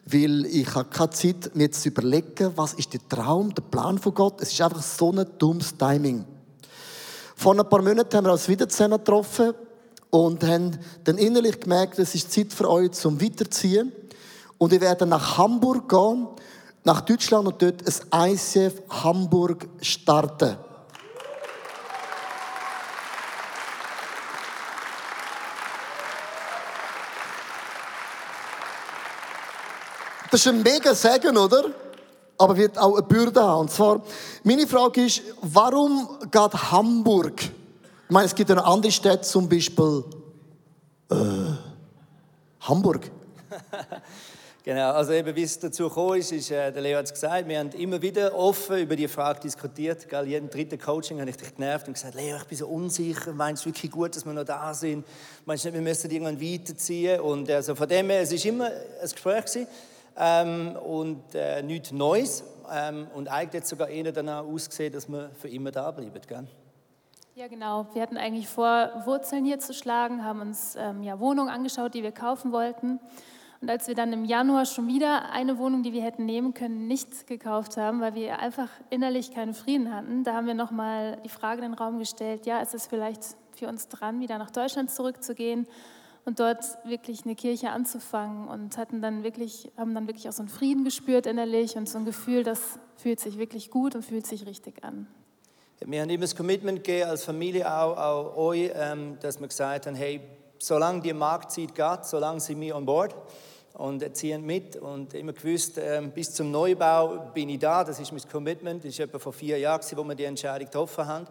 Weil 0.06 0.46
ich 0.46 0.72
habe 0.74 0.88
keine 0.88 1.10
Zeit, 1.10 1.50
mir 1.54 1.70
zu 1.70 1.88
überlegen, 1.88 2.52
was 2.54 2.74
ist 2.74 2.92
der 2.92 3.00
Traum, 3.08 3.52
der 3.52 3.62
Plan 3.62 3.98
von 3.98 4.14
Gott. 4.14 4.40
Es 4.40 4.52
ist 4.52 4.60
einfach 4.60 4.82
so 4.82 5.10
ein 5.10 5.26
dummes 5.36 5.76
Timing. 5.76 6.24
Vor 7.34 7.58
ein 7.58 7.68
paar 7.68 7.82
Monaten 7.82 8.16
haben 8.16 8.24
wir 8.24 8.32
uns 8.32 8.48
wieder 8.48 8.68
zusammen 8.68 8.98
getroffen 8.98 9.52
und 10.10 10.44
haben 10.44 10.78
dann 11.02 11.18
innerlich 11.18 11.58
gemerkt, 11.58 11.98
es 11.98 12.14
ist 12.14 12.32
Zeit 12.32 12.52
für 12.52 12.70
euch 12.70 12.92
zum 12.92 13.20
Weiterziehen. 13.20 13.92
Und 14.58 14.70
wir 14.70 14.80
werden 14.80 15.08
nach 15.08 15.38
Hamburg 15.38 15.88
gehen, 15.88 16.28
nach 16.84 17.00
Deutschland 17.00 17.48
und 17.48 17.60
dort 17.60 17.82
ein 18.10 18.32
ICF 18.32 18.82
Hamburg 18.88 19.68
starten. 19.82 20.56
Das 30.36 30.44
ist 30.44 30.52
ein 30.52 30.62
mega 30.62 30.94
Segen, 30.94 31.34
oder? 31.38 31.70
Aber 32.36 32.54
wird 32.58 32.76
auch 32.76 32.94
eine 32.98 33.06
Bürde 33.06 33.40
haben. 33.42 33.60
Und 33.60 33.70
zwar, 33.70 34.02
meine 34.44 34.66
Frage 34.66 35.06
ist, 35.06 35.22
warum 35.40 36.06
geht 36.30 36.70
Hamburg? 36.72 37.42
Ich 37.42 38.10
meine, 38.10 38.26
es 38.26 38.34
gibt 38.34 38.50
noch 38.50 38.66
andere 38.66 38.92
Städte, 38.92 39.22
zum 39.22 39.48
Beispiel 39.48 40.04
äh, 41.10 41.16
Hamburg. 42.60 43.10
Genau, 44.62 44.90
also 44.94 45.12
eben 45.12 45.36
wie 45.36 45.44
es 45.44 45.60
dazu 45.60 45.84
gekommen 45.84 46.18
ist, 46.18 46.32
ist 46.32 46.50
äh, 46.50 46.72
der 46.72 46.82
Leo 46.82 46.98
hat 46.98 47.04
es 47.04 47.12
gesagt, 47.12 47.46
wir 47.46 47.56
haben 47.56 47.70
immer 47.70 48.02
wieder 48.02 48.34
offen 48.34 48.78
über 48.78 48.96
die 48.96 49.06
Frage 49.06 49.38
diskutiert. 49.38 50.08
Gell? 50.08 50.26
Jeden 50.26 50.50
dritten 50.50 50.76
Coaching 50.76 51.20
habe 51.20 51.30
ich 51.30 51.36
dich 51.36 51.54
genervt 51.54 51.86
und 51.86 51.94
gesagt, 51.94 52.16
Leo, 52.16 52.36
ich 52.36 52.44
bin 52.46 52.58
so 52.58 52.66
unsicher, 52.66 53.32
meinst 53.32 53.64
du 53.64 53.68
wirklich 53.68 53.92
gut, 53.92 54.16
dass 54.16 54.26
wir 54.26 54.32
noch 54.32 54.42
da 54.42 54.74
sind? 54.74 55.06
Meinst 55.44 55.64
du 55.64 55.68
nicht, 55.68 55.76
wir 55.76 55.82
müssen 55.82 56.10
irgendwann 56.10 56.40
weiterziehen? 56.40 57.20
Und 57.20 57.48
also 57.48 57.76
von 57.76 57.88
dem 57.88 58.10
her, 58.10 58.22
es 58.22 58.32
ist 58.32 58.44
immer 58.44 58.66
ein 58.66 59.08
Gespräch 59.08 59.44
gewesen 59.44 59.68
ähm, 60.16 60.76
und 60.76 61.34
äh, 61.34 61.62
nichts 61.62 61.92
Neues. 61.92 62.44
Ähm, 62.72 63.06
und 63.14 63.28
eigentlich 63.28 63.62
hat 63.62 63.68
sogar 63.68 63.88
eher 63.88 64.12
danach 64.12 64.44
ausgesehen, 64.44 64.92
dass 64.92 65.08
wir 65.08 65.30
für 65.34 65.48
immer 65.48 65.70
da 65.70 65.90
bleiben. 65.90 66.20
Gell? 66.26 66.46
Ja, 67.34 67.48
genau. 67.48 67.86
Wir 67.92 68.02
hatten 68.02 68.16
eigentlich 68.16 68.48
vor, 68.48 68.90
Wurzeln 69.04 69.44
hier 69.44 69.58
zu 69.58 69.74
schlagen, 69.74 70.24
haben 70.24 70.40
uns 70.40 70.74
ähm, 70.76 71.02
ja, 71.02 71.20
Wohnungen 71.20 71.50
angeschaut, 71.50 71.94
die 71.94 72.02
wir 72.02 72.12
kaufen 72.12 72.50
wollten. 72.50 72.98
Und 73.60 73.70
als 73.70 73.88
wir 73.88 73.94
dann 73.94 74.12
im 74.12 74.24
Januar 74.24 74.66
schon 74.66 74.86
wieder 74.86 75.30
eine 75.30 75.58
Wohnung, 75.58 75.82
die 75.82 75.92
wir 75.92 76.02
hätten 76.02 76.26
nehmen 76.26 76.54
können, 76.54 76.86
nicht 76.86 77.26
gekauft 77.26 77.76
haben, 77.76 78.00
weil 78.00 78.14
wir 78.14 78.38
einfach 78.38 78.68
innerlich 78.90 79.32
keinen 79.32 79.54
Frieden 79.54 79.94
hatten, 79.94 80.24
da 80.24 80.34
haben 80.34 80.46
wir 80.46 80.54
nochmal 80.54 81.18
die 81.24 81.28
Frage 81.28 81.62
in 81.62 81.72
den 81.72 81.74
Raum 81.74 81.98
gestellt, 81.98 82.46
ja, 82.46 82.60
ist 82.60 82.74
es 82.74 82.86
vielleicht 82.86 83.22
für 83.52 83.68
uns 83.68 83.88
dran, 83.88 84.20
wieder 84.20 84.38
nach 84.38 84.50
Deutschland 84.50 84.90
zurückzugehen 84.90 85.66
und 86.26 86.40
dort 86.40 86.64
wirklich 86.84 87.24
eine 87.24 87.36
Kirche 87.36 87.70
anzufangen 87.70 88.48
und 88.48 88.76
hatten 88.76 89.00
dann 89.00 89.22
wirklich, 89.22 89.70
haben 89.76 89.94
dann 89.94 90.08
wirklich 90.08 90.28
auch 90.28 90.32
so 90.32 90.42
einen 90.42 90.48
Frieden 90.48 90.84
gespürt 90.84 91.24
innerlich 91.24 91.76
und 91.76 91.88
so 91.88 91.98
ein 91.98 92.04
Gefühl, 92.04 92.42
das 92.42 92.60
fühlt 92.96 93.20
sich 93.20 93.38
wirklich 93.38 93.70
gut 93.70 93.94
und 93.94 94.04
fühlt 94.04 94.26
sich 94.26 94.44
richtig 94.44 94.82
an. 94.84 95.06
Wir 95.84 96.02
haben 96.02 96.10
immer 96.10 96.22
das 96.22 96.34
Commitment 96.34 96.82
gegeben, 96.82 97.10
als 97.10 97.24
Familie 97.24 97.70
auch, 97.72 97.96
auch 97.96 98.36
euch, 98.36 98.70
ähm, 98.74 99.16
dass 99.20 99.38
wir 99.38 99.46
gesagt 99.46 99.86
haben, 99.86 99.94
hey, 99.94 100.20
solange 100.58 101.00
die 101.00 101.12
Marktzeit 101.12 101.74
geht, 101.74 102.04
solange 102.04 102.40
sind 102.40 102.60
wir 102.60 102.74
on 102.74 102.84
board 102.84 103.14
und 103.74 104.16
ziehen 104.16 104.44
mit 104.44 104.74
und 104.76 105.14
immer 105.14 105.32
gewusst, 105.32 105.78
ähm, 105.78 106.10
bis 106.10 106.32
zum 106.32 106.50
Neubau 106.50 107.30
bin 107.34 107.50
ich 107.50 107.60
da, 107.60 107.84
das 107.84 108.00
ist 108.00 108.10
mein 108.10 108.22
Commitment, 108.28 108.82
das 108.82 108.90
ist 108.90 109.00
etwa 109.00 109.20
vor 109.20 109.32
vier 109.32 109.58
Jahren, 109.58 109.82
wo 109.94 110.02
wir 110.02 110.14
die 110.16 110.24
Entscheidung 110.24 110.66
getroffen 110.66 111.06
haben. 111.06 111.26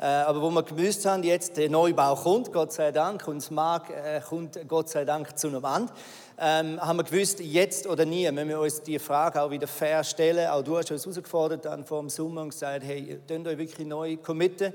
Äh, 0.00 0.06
aber 0.06 0.40
wo 0.40 0.50
wir 0.50 0.62
gewusst 0.62 1.04
haben, 1.04 1.22
jetzt 1.22 1.58
der 1.58 1.68
Neubau 1.68 2.14
kommt, 2.14 2.50
Gott 2.54 2.72
sei 2.72 2.90
Dank, 2.90 3.28
und 3.28 3.36
das 3.36 3.50
Markt 3.50 3.90
äh, 3.90 4.22
kommt 4.26 4.58
Gott 4.66 4.88
sei 4.88 5.04
Dank 5.04 5.38
zu 5.38 5.48
einem 5.48 5.62
Ende, 5.62 5.92
ähm, 6.38 6.80
haben 6.80 6.96
wir 6.96 7.04
gewusst, 7.04 7.40
jetzt 7.40 7.86
oder 7.86 8.06
nie, 8.06 8.24
wenn 8.24 8.48
wir 8.48 8.58
uns 8.58 8.82
die 8.82 8.98
Frage 8.98 9.42
auch 9.42 9.50
wieder 9.50 9.66
fair 9.66 10.02
stellen, 10.02 10.48
auch 10.48 10.62
du 10.62 10.78
hast 10.78 10.90
uns 10.90 11.04
herausgefordert 11.04 11.66
dann 11.66 11.84
vor 11.84 12.00
dem 12.00 12.08
Sommer 12.08 12.40
und 12.40 12.48
gesagt, 12.48 12.82
hey, 12.82 13.20
könnt 13.28 13.46
euch 13.46 13.58
wirklich 13.58 13.86
neu 13.86 14.16
committen. 14.16 14.72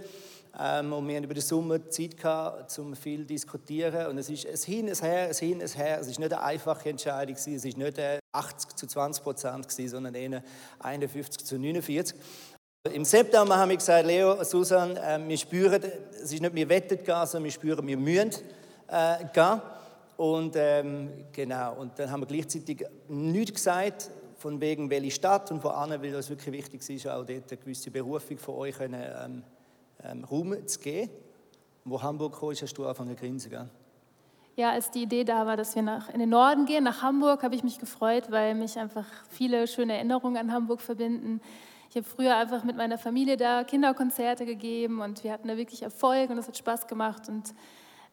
Ähm, 0.60 0.94
und 0.94 1.08
wir 1.08 1.16
haben 1.16 1.24
über 1.24 1.34
den 1.34 1.42
Sommer 1.42 1.90
Zeit 1.90 2.18
gehabt, 2.18 2.78
um 2.78 2.96
viel 2.96 3.22
zu 3.22 3.26
diskutieren. 3.26 4.06
Und 4.08 4.20
es 4.20 4.30
ist 4.30 4.46
ein 4.46 4.74
Hin, 4.74 4.90
ein 4.90 4.96
Her, 4.96 5.28
ein 5.30 5.36
Hin, 5.36 5.60
ein 5.60 5.68
Her. 5.68 6.00
Es 6.00 6.08
ist 6.08 6.20
nicht 6.20 6.34
eine 6.34 6.44
einfache 6.44 6.90
Entscheidung, 6.90 7.36
es 7.36 7.48
ist 7.48 7.78
nicht 7.78 8.00
80 8.32 8.76
zu 8.76 8.86
20 8.86 9.24
Prozent, 9.24 9.72
sondern 9.72 10.14
eher 10.14 10.44
51 10.80 11.44
zu 11.44 11.58
49. 11.58 12.16
Im 12.94 13.04
September 13.04 13.58
haben 13.58 13.70
wir 13.70 13.78
gesagt, 13.78 14.06
Leo, 14.06 14.44
Susan, 14.44 14.96
äh, 14.96 15.20
wir 15.28 15.38
spüren, 15.38 15.82
es 16.12 16.32
ist 16.32 16.40
nicht, 16.40 16.54
wir 16.54 16.70
wettet 16.70 17.04
gehen, 17.04 17.26
sondern 17.26 17.46
wir 17.46 17.52
spüren, 17.52 17.86
wir 17.88 17.98
müssen 17.98 18.32
äh, 18.88 19.26
gehen. 19.34 19.62
Und 20.18 20.56
ähm, 20.56 21.10
genau, 21.32 21.78
und 21.78 21.98
dann 21.98 22.12
haben 22.12 22.22
wir 22.22 22.28
gleichzeitig 22.28 22.86
nichts 23.08 23.54
gesagt, 23.56 24.12
von 24.38 24.62
wegen 24.62 24.88
welche 24.90 25.12
Stadt 25.12 25.52
und 25.52 25.62
vor 25.62 25.76
allem, 25.76 26.00
weil 26.00 26.14
es 26.14 26.30
wirklich 26.30 26.54
wichtig 26.54 26.88
ist, 26.88 27.08
auch 27.08 27.26
dort 27.26 27.30
eine 27.30 27.58
gewisse 27.58 27.90
Berufung 27.90 28.38
von 28.38 28.56
euch 28.56 28.78
können, 28.78 29.04
ähm, 29.04 29.44
ähm, 30.04 30.24
Raum 30.24 30.68
zu 30.68 30.80
geben. 30.80 31.10
Wo 31.86 32.02
Hamburg 32.02 32.40
kam, 32.40 32.52
hast 32.52 32.78
du 32.78 32.84
angefangen 32.84 33.16
zu 33.16 33.22
grinsen, 33.22 33.50
gell? 33.50 33.70
Ja, 34.58 34.72
als 34.72 34.92
die 34.92 35.04
Idee 35.04 35.24
da 35.24 35.46
war, 35.46 35.58
dass 35.58 35.76
wir 35.76 35.82
nach, 35.82 36.10
in 36.10 36.20
den 36.20 36.30
Norden 36.30 36.66
gehen, 36.66 36.84
nach 36.84 37.02
Hamburg, 37.02 37.44
habe 37.44 37.56
ich 37.56 37.64
mich 37.64 37.80
gefreut, 37.80 38.30
weil 38.30 38.54
mich 38.56 38.78
einfach 38.78 39.06
viele 39.30 39.68
schöne 39.68 39.96
Erinnerungen 39.96 40.38
an 40.38 40.54
Hamburg 40.54 40.82
verbinden. 40.82 41.42
Ich 41.90 41.96
habe 41.96 42.06
früher 42.06 42.36
einfach 42.36 42.64
mit 42.64 42.76
meiner 42.76 42.98
Familie 42.98 43.38
da 43.38 43.64
Kinderkonzerte 43.64 44.46
gegeben 44.46 45.02
und 45.02 45.24
wir 45.24 45.32
hatten 45.32 45.48
da 45.48 45.58
wirklich 45.58 45.84
Erfolg 45.84 46.30
und 46.30 46.38
es 46.38 46.48
hat 46.48 46.58
Spaß 46.58 46.88
gemacht. 46.88 47.30
Und 47.30 47.54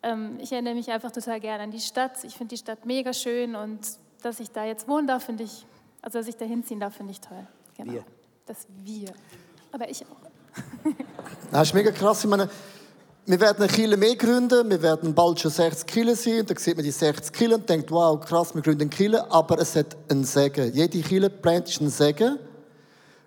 ähm, 0.03 0.39
ich 0.41 0.53
erinnere 0.53 0.75
mich 0.75 0.91
einfach 0.91 1.11
total 1.11 1.41
gerne 1.41 1.65
an 1.65 1.71
die 1.71 1.81
Stadt. 1.81 2.23
Ich 2.25 2.37
finde 2.37 2.55
die 2.55 2.59
Stadt 2.59 2.87
mega 2.87 3.13
schön 3.13 3.57
und 3.57 3.81
dass 4.23 4.41
ich 4.41 4.51
da 4.51 4.65
jetzt 4.65 4.89
wohnen 4.89 5.07
darf, 5.07 5.25
finde 5.25 5.45
ich, 5.45 5.67
also 6.01 6.19
dass 6.19 6.29
ich 6.29 6.37
da 6.37 6.45
hinziehen 6.45 6.81
darf, 6.81 6.95
finde 6.95 7.13
ich 7.13 7.21
toll. 7.21 7.47
Genau. 7.77 7.93
Wir. 7.93 8.05
Das 8.47 8.67
Wir. 8.85 9.13
Aber 9.73 9.89
ich 9.89 10.05
auch. 10.05 10.83
das 11.51 11.69
ist 11.69 11.75
mega 11.75 11.91
krass. 11.91 12.23
Ich 12.25 12.31
meine, 12.31 12.49
wir 13.25 13.41
werden 13.41 13.63
eine 13.63 13.73
Kille 13.73 13.97
mehr 13.97 14.17
gründen, 14.17 14.69
wir 14.69 14.83
werden 14.83 15.15
bald 15.15 15.39
schon 15.39 15.51
60 15.51 15.87
Kille 15.87 16.17
sein. 16.17 16.45
Da 16.45 16.59
sieht 16.59 16.77
man 16.77 16.85
die 16.85 16.91
60 16.91 17.33
Kille 17.33 17.55
und 17.55 17.69
denkt, 17.69 17.91
wow, 17.91 18.19
krass, 18.21 18.55
wir 18.55 18.63
gründen 18.63 18.83
eine 18.83 18.91
Kille. 18.91 19.31
Aber 19.31 19.59
es 19.61 19.77
hat 19.77 19.97
einen 20.09 20.25
Segen. 20.25 20.73
Jede 20.75 21.01
Kille 21.01 21.31
plant 21.31 21.69
ist 21.69 21.81
ein 21.81 21.89
Segen. 21.89 22.39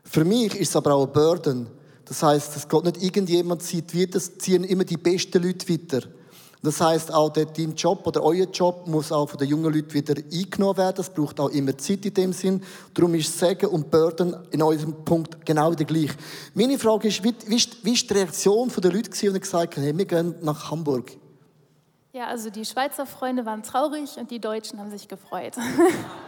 Für 0.05 0.23
mich 0.23 0.55
ist 0.55 0.69
es 0.69 0.75
aber 0.75 0.93
auch 0.93 1.07
ein 1.07 1.13
Burden. 1.13 1.67
Das 2.05 2.21
heißt, 2.21 2.55
es 2.55 2.69
geht 2.69 2.83
nicht 2.83 3.01
irgendjemand 3.01 3.63
zieht 3.63 3.95
weiter, 3.95 4.17
es 4.17 4.37
ziehen 4.37 4.63
immer 4.63 4.83
die 4.83 4.97
besten 4.97 5.41
Leute 5.43 5.67
weiter. 5.67 6.07
Das 6.61 6.81
heißt, 6.81 7.13
auch 7.13 7.29
der, 7.29 7.45
dein 7.45 7.75
Job 7.75 8.07
oder 8.07 8.23
euer 8.23 8.47
Job 8.47 8.87
muss 8.87 9.11
auch 9.11 9.29
von 9.29 9.37
den 9.37 9.49
jungen 9.49 9.71
Leuten 9.71 9.93
wieder 9.93 10.15
eingenommen 10.15 10.77
werden. 10.77 11.01
Es 11.01 11.09
braucht 11.11 11.39
auch 11.39 11.49
immer 11.49 11.77
Zeit 11.77 12.05
in 12.05 12.13
dem 12.13 12.33
Sinn. 12.33 12.63
Darum 12.93 13.13
ist 13.13 13.37
Segen 13.37 13.69
und 13.69 13.91
Burden 13.91 14.35
in 14.49 14.63
eurem 14.63 15.05
Punkt 15.05 15.45
genau 15.45 15.73
der 15.73 15.85
gleich. 15.85 16.11
Meine 16.55 16.79
Frage 16.79 17.07
ist, 17.07 17.23
wie, 17.23 17.35
wie, 17.45 17.63
wie 17.83 17.93
ist 17.93 18.09
die 18.09 18.13
Reaktion 18.13 18.71
der 18.75 18.91
Leute 18.91 19.11
die 19.11 19.39
gesagt 19.39 19.77
haben, 19.77 19.83
hey, 19.83 19.95
wir 19.95 20.05
gehen 20.05 20.35
nach 20.41 20.71
Hamburg? 20.71 21.11
Ja, 22.13 22.27
also 22.27 22.49
die 22.49 22.65
Schweizer 22.65 23.05
Freunde 23.05 23.45
waren 23.45 23.61
traurig 23.61 24.17
und 24.17 24.31
die 24.31 24.39
Deutschen 24.39 24.79
haben 24.79 24.89
sich 24.89 25.07
gefreut. 25.07 25.53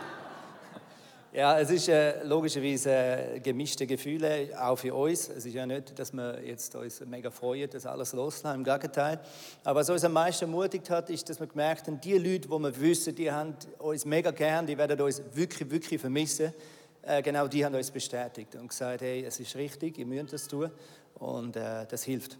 Ja, 1.37 1.59
es 1.59 1.69
ist 1.69 1.87
äh, 1.87 2.23
logischerweise 2.23 2.89
äh, 2.89 3.39
gemischte 3.39 3.85
Gefühle, 3.85 4.49
auch 4.59 4.75
für 4.75 4.95
uns. 4.95 5.29
Es 5.29 5.45
ist 5.45 5.53
ja 5.53 5.67
nicht, 5.67 5.99
dass 5.99 6.11
wir 6.11 6.43
jetzt 6.43 6.73
uns 6.73 6.99
mega 7.01 7.29
freuen, 7.29 7.69
das 7.69 7.85
alles 7.85 8.13
loslassen, 8.13 8.55
im 8.55 8.63
Gegenteil. 8.63 9.19
Aber 9.63 9.81
was 9.81 9.89
uns 9.91 10.03
am 10.03 10.13
meisten 10.13 10.45
ermutigt 10.45 10.89
hat, 10.89 11.11
ist, 11.11 11.29
dass 11.29 11.39
wir 11.39 11.45
gemerkt 11.45 11.85
haben, 11.85 12.01
die 12.01 12.13
Leute, 12.13 12.47
die 12.47 12.49
wir 12.49 12.81
wissen, 12.81 13.13
die 13.13 13.31
haben 13.31 13.53
uns 13.77 14.03
mega 14.03 14.31
gern, 14.31 14.65
die 14.65 14.75
werden 14.79 14.99
uns 14.99 15.21
wirklich, 15.33 15.69
wirklich 15.69 16.01
vermissen. 16.01 16.55
Äh, 17.03 17.21
genau 17.21 17.47
die 17.47 17.63
haben 17.63 17.75
uns 17.75 17.91
bestätigt 17.91 18.55
und 18.55 18.69
gesagt, 18.69 19.01
hey, 19.01 19.23
es 19.23 19.39
ist 19.39 19.55
richtig, 19.55 19.99
ihr 19.99 20.07
müsst 20.07 20.33
das 20.33 20.47
tun 20.47 20.71
und 21.19 21.55
äh, 21.55 21.85
das 21.87 22.01
hilft 22.01 22.39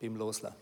beim 0.00 0.14
Loslassen. 0.14 0.54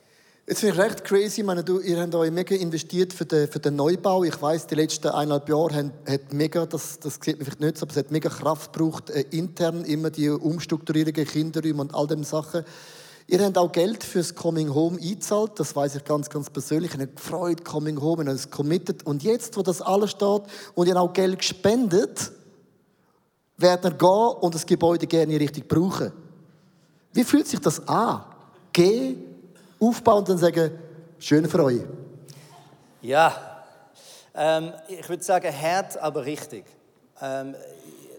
Jetzt 0.49 0.61
finde 0.61 0.77
ich 0.77 0.81
recht 0.81 1.05
crazy. 1.05 1.41
Ich 1.41 1.47
meine, 1.47 1.65
du, 1.65 1.81
ihr 1.81 2.01
habt 2.01 2.15
euch 2.15 2.31
mega 2.31 2.55
investiert 2.55 3.13
für 3.13 3.25
den, 3.25 3.49
für 3.49 3.59
den 3.59 3.75
Neubau. 3.75 4.23
Ich 4.23 4.41
weiß, 4.41 4.69
die 4.69 4.77
letzten 4.77 5.09
eineinhalb 5.09 5.49
Jahre 5.49 5.75
haben, 5.75 5.93
hat 6.09 6.33
mega, 6.33 6.65
das, 6.67 7.01
das 7.01 7.19
sieht 7.21 7.39
man 7.39 7.47
vielleicht 7.47 7.61
nicht 7.61 7.79
so, 7.79 7.83
aber 7.85 7.91
es 7.91 7.97
hat 7.97 8.13
mega 8.13 8.29
Kraft 8.29 8.73
gebraucht, 8.73 9.11
äh, 9.11 9.25
intern 9.33 9.85
immer 9.85 10.11
die 10.11 10.31
Umstrukturierungen, 10.31 11.27
Kinderräume 11.27 11.81
und 11.81 11.95
all 11.97 12.07
diese 12.07 12.23
Sachen. 12.23 12.65
Ihr 13.27 13.45
habt 13.45 13.59
auch 13.59 13.73
Geld 13.73 14.05
fürs 14.05 14.37
Coming 14.37 14.73
Home 14.73 15.01
eingezahlt. 15.03 15.51
Das 15.57 15.75
weiß 15.75 15.97
ich 15.97 16.05
ganz, 16.05 16.31
ganz 16.31 16.49
persönlich. 16.49 16.95
Ich 16.95 17.01
habe 17.01 17.09
gefreut, 17.09 17.65
Coming 17.65 18.01
Home, 18.01 18.23
ich 18.23 18.29
habe 18.29 18.39
es 18.39 18.49
committed. 18.49 19.05
Und 19.05 19.25
jetzt, 19.25 19.57
wo 19.57 19.63
das 19.63 19.83
alles 19.83 20.13
steht 20.13 20.43
und 20.77 20.87
ihr 20.87 20.97
auch 20.97 21.13
Geld 21.13 21.41
gespendet, 21.41 22.31
werden 23.57 23.91
ihr 23.91 23.99
gehen 23.99 24.37
und 24.43 24.55
das 24.55 24.65
Gebäude 24.65 25.09
gerne 25.09 25.41
richtig 25.41 25.67
brauchen. 25.67 26.13
Wie 27.13 27.25
fühlt 27.25 27.49
sich 27.49 27.59
das 27.59 27.89
an? 27.89 28.23
Gehen 28.73 29.26
aufbauen 29.81 30.19
und 30.19 30.29
dann 30.29 30.39
sagen, 30.39 30.71
schön 31.19 31.49
für 31.49 31.65
euch. 31.65 31.81
Ja, 33.03 33.65
ähm, 34.35 34.73
ich 34.89 35.09
würde 35.09 35.23
sagen, 35.23 35.53
hart, 35.53 35.97
aber 35.99 36.25
richtig. 36.25 36.65
Ähm, 37.21 37.55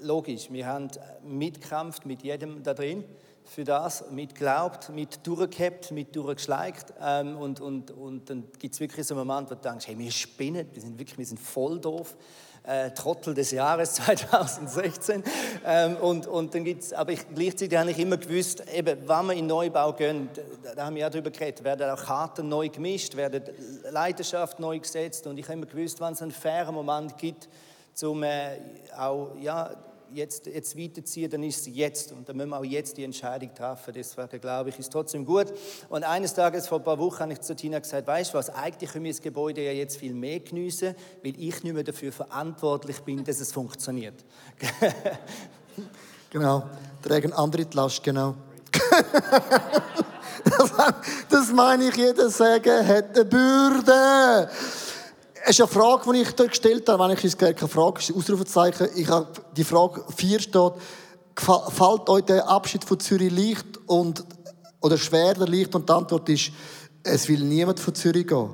logisch, 0.02 0.52
wir 0.52 0.66
haben 0.66 0.90
mitgekämpft 1.24 2.06
mit 2.06 2.24
jedem 2.24 2.64
da 2.64 2.74
drin 2.74 3.04
für 3.48 3.64
das, 3.64 4.12
mit 4.12 4.36
glaubt, 4.36 4.90
mit 4.90 5.26
durchgehabt, 5.26 5.92
mit 5.92 6.16
durchgeschleicht. 6.16 6.94
Ähm, 7.02 7.38
und, 7.38 7.60
und, 7.62 7.92
und 7.92 8.30
dann 8.30 8.44
gibt 8.60 8.74
es 8.74 8.80
wirklich 8.80 9.08
so 9.08 9.16
einen 9.16 9.26
Moment, 9.26 9.50
wo 9.50 9.56
du 9.56 9.62
denkst, 9.62 9.88
hey, 9.88 9.98
wir 9.98 10.12
spinnen, 10.12 10.68
wir 10.74 10.82
sind 10.82 11.00
wirklich, 11.00 11.18
wir 11.18 11.26
sind 11.26 11.40
voll 11.40 11.80
doof. 11.80 12.16
Äh, 12.64 12.92
Trottel 12.92 13.34
des 13.34 13.52
Jahres 13.52 13.94
2016. 13.96 15.24
Ähm, 15.66 15.96
und, 15.98 16.28
und 16.28 16.54
dann 16.54 16.66
gibt's, 16.66 16.92
aber 16.92 17.14
ich, 17.14 17.22
gleichzeitig 17.34 17.78
habe 17.78 17.92
ich 17.92 17.98
immer 17.98 18.18
gewusst, 18.18 18.62
eben, 18.74 19.08
wenn 19.08 19.26
wir 19.28 19.34
in 19.34 19.48
Neubau 19.48 19.94
gehen, 19.94 20.30
da, 20.64 20.76
da 20.76 20.86
haben 20.86 20.96
wir 20.96 21.04
ja 21.04 21.10
darüber 21.10 21.32
geredet, 21.32 21.64
werden 21.64 21.90
auch 21.90 22.04
Karten 22.04 22.50
neu 22.50 22.68
gemischt, 22.68 23.16
werden 23.16 23.44
Leidenschaft 23.90 24.60
neu 24.60 24.80
gesetzt. 24.80 25.28
Und 25.28 25.38
ich 25.38 25.46
habe 25.46 25.54
immer 25.54 25.66
gewusst, 25.66 26.02
wenn 26.02 26.12
es 26.12 26.22
einen 26.22 26.32
fairen 26.32 26.76
Moment 26.76 27.18
gibt, 27.18 27.48
um 28.04 28.22
äh, 28.24 28.58
auch 28.98 29.30
ja, 29.40 29.72
jetzt, 30.14 30.48
jetzt 30.48 30.78
weiterziehen, 30.78 31.30
dann 31.30 31.44
ist 31.44 31.68
es 31.68 31.76
jetzt. 31.76 32.12
Und 32.12 32.28
dann 32.28 32.38
müssen 32.38 32.50
wir 32.50 32.60
auch 32.60 32.64
jetzt 32.64 32.98
die 32.98 33.04
Entscheidung 33.04 33.54
treffen. 33.54 33.94
Deswegen 33.94 34.42
glaube 34.42 34.70
ich, 34.70 34.80
ist 34.80 34.92
trotzdem 34.92 35.26
gut. 35.26 35.48
Und 35.90 36.04
eines 36.04 36.34
Tages, 36.34 36.68
vor 36.68 36.80
ein 36.80 36.84
paar 36.84 37.00
Wochen, 37.00 37.20
habe 37.20 37.34
ich 37.34 37.42
zu 37.42 37.56
Tina 37.56 37.80
gesagt, 37.80 38.08
weißt 38.08 38.34
du 38.34 38.38
was, 38.38 38.50
eigentlich 38.50 38.92
können 38.92 39.06
wir 39.06 39.12
das 39.12 39.22
Gebäude 39.22 39.64
ja 39.64 39.72
jetzt 39.72 39.98
viel 39.98 40.14
mehr 40.14 40.40
geniessen, 40.40 40.96
weil 41.24 41.40
ich 41.40 41.64
nicht 41.64 41.74
mehr 41.74 41.84
dafür 41.84 42.12
verantwortlich 42.12 43.00
bin, 43.02 43.24
dass 43.24 43.40
es 43.40 43.52
funktioniert. 43.52 44.26
genau, 46.30 46.64
tragen 47.02 47.34
andere 47.34 47.66
die 47.66 47.76
Last, 47.76 48.04
genau. 48.04 48.36
das 51.30 51.52
meine 51.52 51.90
ich, 51.90 51.96
jeder 51.96 52.30
sagen, 52.30 52.88
hat 52.88 53.16
eine 53.16 53.26
Bürde. 53.26 54.50
Es 55.50 55.58
ist 55.58 55.62
eine 55.62 55.70
Frage, 55.70 56.12
die 56.12 56.24
ich 56.24 56.32
dort 56.32 56.50
gestellt 56.50 56.90
habe, 56.90 57.02
wenn 57.02 57.12
ich 57.12 57.24
es 57.24 57.38
keine 57.38 57.56
Frage 57.56 58.00
ist, 58.00 58.14
Ausrufezeichen. 58.14 58.90
Ich 58.98 59.08
habe 59.08 59.28
die 59.56 59.64
Frage 59.64 60.04
4 60.14 60.42
steht, 60.42 60.74
fällt 61.38 62.10
euch 62.10 62.26
der 62.26 62.50
Abschied 62.50 62.84
von 62.84 63.00
Zürich 63.00 63.32
leicht 63.32 63.66
und, 63.86 64.26
oder 64.82 64.98
schwer 64.98 65.36
der 65.36 65.48
leicht? 65.48 65.74
Und 65.74 65.88
die 65.88 65.94
Antwort 65.94 66.28
ist, 66.28 66.52
es 67.02 67.30
will 67.30 67.40
niemand 67.40 67.80
von 67.80 67.96
Zürich 67.96 68.28
gehen. 68.28 68.50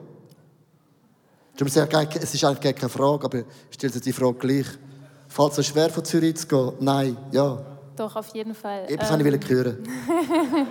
Es 1.59 2.35
ist 2.35 2.43
eigentlich 2.43 2.75
keine 2.75 2.89
Frage, 2.89 3.25
aber 3.25 3.39
ich 3.39 3.45
stelle 3.73 3.99
die 3.99 4.13
Frage 4.13 4.37
gleich. 4.37 4.67
Fällt 5.27 5.57
es 5.57 5.65
schwer 5.65 5.89
von 5.89 6.05
Zürich 6.05 6.35
zu 6.35 6.45
gehen? 6.45 6.73
Nein, 6.79 7.17
ja. 7.31 7.57
Doch, 7.95 8.15
auf 8.15 8.35
jeden 8.35 8.53
Fall. 8.53 8.85
Eben 8.87 9.01
ähm. 9.01 9.39
ich 9.41 9.49
hören. 9.49 9.77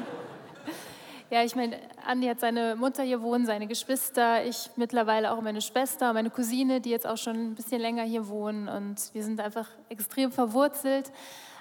Ja, 1.33 1.43
ich 1.43 1.57
meine, 1.57 1.79
Andi 2.07 2.27
hat 2.27 2.41
seine 2.41 2.77
Mutter 2.77 3.03
hier 3.03 3.23
wohnen, 3.23 3.47
seine 3.47 3.67
Geschwister, 3.67 4.45
ich 4.45 4.71
mittlerweile 4.77 5.33
auch 5.33 5.41
meine 5.41 5.61
Schwester, 5.61 6.13
meine 6.13 6.31
Cousine, 6.31 6.81
die 6.81 6.91
jetzt 6.91 7.07
auch 7.07 7.17
schon 7.17 7.37
ein 7.37 7.55
bisschen 7.55 7.81
länger 7.81 8.03
hier 8.03 8.29
wohnen 8.29 8.69
und 8.69 9.11
wir 9.13 9.23
sind 9.23 9.41
einfach 9.41 9.69
extrem 9.89 10.33
verwurzelt. 10.33 11.13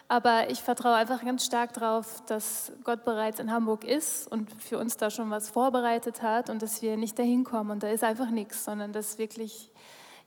Aber 0.08 0.50
ich 0.50 0.62
vertraue 0.62 0.96
einfach 0.96 1.24
ganz 1.24 1.46
stark 1.46 1.72
darauf, 1.74 2.22
dass 2.26 2.74
Gott 2.84 3.06
bereits 3.06 3.40
in 3.40 3.50
Hamburg 3.50 3.86
ist 3.86 4.30
und 4.30 4.52
für 4.62 4.78
uns 4.78 4.98
da 4.98 5.10
schon 5.10 5.30
was 5.30 5.50
vorbereitet 5.50 6.22
hat 6.22 6.50
und 6.50 6.62
dass 6.62 6.82
wir 6.82 6.98
nicht 6.98 7.18
dahin 7.18 7.46
kommen 7.46 7.72
und 7.72 7.84
da 7.84 7.88
ist 7.88 8.04
einfach 8.04 8.30
nichts, 8.30 8.66
sondern 8.66 8.92
dass 8.92 9.18
wirklich 9.18 9.71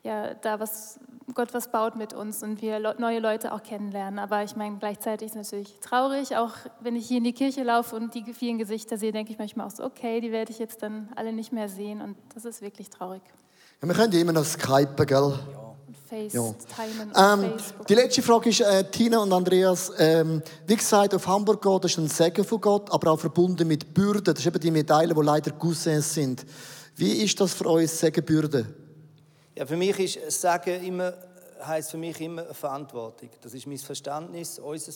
ja, 0.04 0.34
da 0.34 0.60
was, 0.60 1.00
Gott 1.34 1.52
was 1.54 1.68
baut 1.68 1.96
mit 1.96 2.12
uns 2.12 2.42
und 2.42 2.62
wir 2.62 2.78
neue 2.98 3.18
Leute 3.18 3.52
auch 3.52 3.62
kennenlernen. 3.62 4.18
Aber 4.18 4.44
ich 4.44 4.54
meine, 4.54 4.76
gleichzeitig 4.76 5.28
ist 5.28 5.36
es 5.36 5.50
natürlich 5.50 5.80
traurig, 5.80 6.36
auch 6.36 6.52
wenn 6.80 6.94
ich 6.94 7.08
hier 7.08 7.18
in 7.18 7.24
die 7.24 7.32
Kirche 7.32 7.64
laufe 7.64 7.96
und 7.96 8.14
die 8.14 8.32
vielen 8.34 8.58
Gesichter 8.58 8.98
sehe, 8.98 9.12
denke 9.12 9.32
ich 9.32 9.38
manchmal 9.38 9.66
auch 9.66 9.70
so, 9.70 9.82
okay, 9.82 10.20
die 10.20 10.30
werde 10.30 10.52
ich 10.52 10.58
jetzt 10.58 10.82
dann 10.82 11.08
alle 11.16 11.32
nicht 11.32 11.52
mehr 11.52 11.68
sehen 11.68 12.00
und 12.02 12.16
das 12.34 12.44
ist 12.44 12.60
wirklich 12.62 12.90
traurig. 12.90 13.22
Ja, 13.82 13.88
wir 13.88 13.94
können 13.94 14.12
ja 14.12 14.20
immer 14.20 14.32
noch 14.32 14.44
skypen, 14.44 15.06
gell? 15.06 15.38
Ja. 15.52 15.64
Ja. 16.32 16.54
Ähm, 17.16 17.54
die 17.88 17.94
letzte 17.94 18.22
Frage 18.22 18.50
ist, 18.50 18.60
äh, 18.60 18.88
Tina 18.88 19.18
und 19.18 19.32
Andreas, 19.32 19.90
ähm, 19.98 20.42
wie 20.64 20.76
gesagt, 20.76 21.12
auf 21.12 21.26
Hamburg 21.26 21.60
gehen, 21.60 21.80
das 21.80 21.90
ist 21.92 21.98
ein 21.98 22.06
Segen 22.06 22.44
von 22.44 22.60
Gott, 22.60 22.92
aber 22.92 23.10
auch 23.10 23.18
verbunden 23.18 23.66
mit 23.66 23.92
Bürden. 23.92 24.32
Das 24.32 24.40
sind 24.40 24.54
eben 24.54 24.60
die 24.60 24.70
Medaillen, 24.70 25.16
die 25.16 25.22
leider 25.22 25.50
Cousins 25.52 26.14
sind. 26.14 26.46
Wie 26.94 27.24
ist 27.24 27.40
das 27.40 27.54
für 27.54 27.66
euch, 27.66 27.90
Segenbürde? 27.90 28.83
Ja, 29.56 29.64
für 29.64 29.76
mich 29.76 29.98
ist 30.00 30.40
Sagen 30.40 30.82
immer 30.84 31.14
heißt 31.64 31.92
für 31.92 31.96
mich 31.96 32.20
immer 32.20 32.44
Verantwortung. 32.52 33.30
Das 33.40 33.54
ist 33.54 33.66
mein 33.66 33.78
Verständnis, 33.78 34.58
unser 34.58 34.92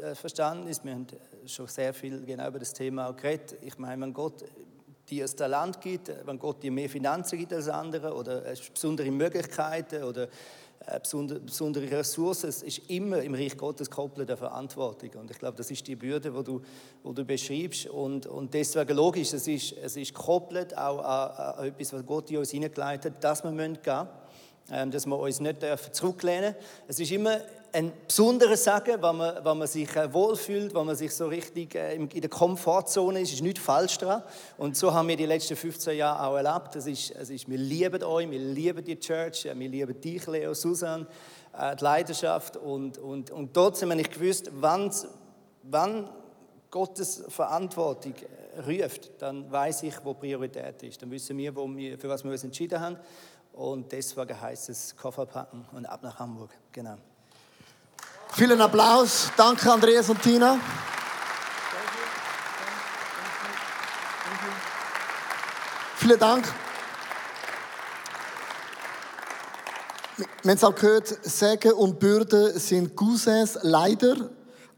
äh, 0.00 0.14
Verständnis. 0.14 0.84
Wir 0.84 0.92
haben 0.92 1.06
schon 1.46 1.66
sehr 1.66 1.94
viel 1.94 2.24
genau 2.24 2.48
über 2.48 2.58
das 2.58 2.74
Thema 2.74 3.10
geredet. 3.12 3.56
Ich 3.62 3.78
meine, 3.78 4.02
wenn 4.02 4.12
Gott 4.12 4.44
dir 5.08 5.24
ein 5.24 5.36
Talent 5.36 5.80
gibt, 5.80 6.12
wenn 6.26 6.38
Gott 6.38 6.62
dir 6.62 6.70
mehr 6.70 6.88
Finanzen 6.88 7.38
gibt 7.38 7.52
als 7.52 7.68
andere 7.68 8.14
oder 8.14 8.42
besondere 8.72 9.10
Möglichkeiten 9.10 10.04
oder 10.04 10.24
äh, 10.24 10.28
besondere 11.02 11.90
Ressourcen. 11.90 12.48
Es 12.48 12.62
ist 12.62 12.90
immer 12.90 13.22
im 13.22 13.34
Reich 13.34 13.56
Gottes 13.56 13.88
gekoppelt 13.88 14.30
an 14.30 14.36
Verantwortung. 14.36 15.10
Und 15.20 15.30
ich 15.30 15.38
glaube, 15.38 15.56
das 15.56 15.70
ist 15.70 15.86
die 15.86 15.96
Bürde, 15.96 16.30
die 16.30 16.44
du, 16.44 16.60
die 17.04 17.14
du 17.14 17.24
beschreibst. 17.24 17.86
Und, 17.86 18.26
und 18.26 18.52
deswegen 18.52 18.96
logisch, 18.96 19.32
es 19.32 19.46
ist, 19.46 19.72
es 19.72 19.96
ist 19.96 20.14
gekoppelt 20.14 20.76
auch 20.76 20.98
an, 20.98 21.56
an 21.58 21.66
etwas, 21.66 21.92
was 21.92 22.06
Gott 22.06 22.30
in 22.30 22.38
uns 22.38 22.50
hineingeleitet 22.50 23.14
hat, 23.14 23.24
dass 23.24 23.44
wir 23.44 23.50
gehen 23.50 23.72
müssen, 23.72 24.08
ähm, 24.70 24.90
dass 24.90 25.06
wir 25.06 25.18
uns 25.18 25.40
nicht 25.40 25.58
zurücklehnen 25.92 26.54
dürfen. 26.54 26.66
Es 26.88 27.00
ist 27.00 27.10
immer 27.12 27.38
ein 27.72 27.92
besonderes 28.06 28.64
Sagen, 28.64 29.00
wenn 29.00 29.16
man, 29.16 29.44
wenn 29.44 29.58
man 29.58 29.66
sich 29.66 29.94
äh, 29.96 30.12
wohlfühlt, 30.12 30.74
wenn 30.74 30.84
man 30.84 30.94
sich 30.94 31.14
so 31.14 31.26
richtig 31.26 31.74
äh, 31.74 31.94
in 31.94 32.08
der 32.08 32.28
Komfortzone 32.28 33.20
ist, 33.20 33.32
ist 33.32 33.42
nichts 33.42 33.60
falsch 33.60 33.96
dran. 33.98 34.22
Und 34.58 34.76
so 34.76 34.92
haben 34.92 35.08
wir 35.08 35.16
die 35.16 35.26
letzten 35.26 35.56
15 35.56 35.96
Jahre 35.96 36.26
auch 36.26 36.36
erlebt. 36.36 36.74
Das 36.74 36.86
ist, 36.86 37.14
das 37.14 37.30
ist, 37.30 37.48
wir 37.48 37.56
lieben 37.56 38.02
euch, 38.02 38.30
wir 38.30 38.38
lieben 38.38 38.84
die 38.84 38.98
Church, 38.98 39.44
wir 39.44 39.68
lieben 39.68 39.98
dich, 40.00 40.26
Leo, 40.26 40.52
Susan, 40.52 41.06
äh, 41.58 41.74
die 41.74 41.84
Leidenschaft. 41.84 42.58
Und, 42.58 42.98
und, 42.98 43.30
und 43.30 43.54
trotzdem 43.54 43.90
habe 43.90 44.02
ich 44.02 44.10
gewusst, 44.10 44.50
wann, 44.52 44.92
wann 45.62 46.10
Gottes 46.70 47.24
Verantwortung 47.28 48.14
ruft, 48.66 49.10
dann 49.18 49.50
weiß 49.50 49.84
ich, 49.84 49.94
wo 50.04 50.12
Priorität 50.12 50.82
ist. 50.82 51.00
Dann 51.00 51.10
wissen 51.10 51.38
wir, 51.38 51.54
wo 51.56 51.66
wir 51.68 51.98
für 51.98 52.08
was 52.08 52.22
wir 52.22 52.32
uns 52.32 52.44
entschieden 52.44 52.80
haben. 52.80 52.98
Und 53.54 53.92
deswegen 53.92 54.38
heißt 54.38 54.68
es 54.68 54.96
Koffer 54.96 55.26
packen 55.26 55.66
und 55.72 55.86
ab 55.86 56.02
nach 56.02 56.18
Hamburg. 56.18 56.50
Genau. 56.72 56.96
Vielen 58.34 58.62
Applaus. 58.62 59.30
Danke, 59.36 59.70
Andreas 59.70 60.08
und 60.08 60.22
Tina. 60.22 60.58
Vielen 65.96 66.18
Dank. 66.18 66.44
Wir 70.16 70.26
haben 70.50 70.56
es 70.56 70.64
auch 70.64 70.74
gehört, 70.74 71.08
Segen 71.22 71.72
und 71.74 72.00
Bürde 72.00 72.58
sind 72.58 72.96
Cousins, 72.96 73.58
leider 73.62 74.30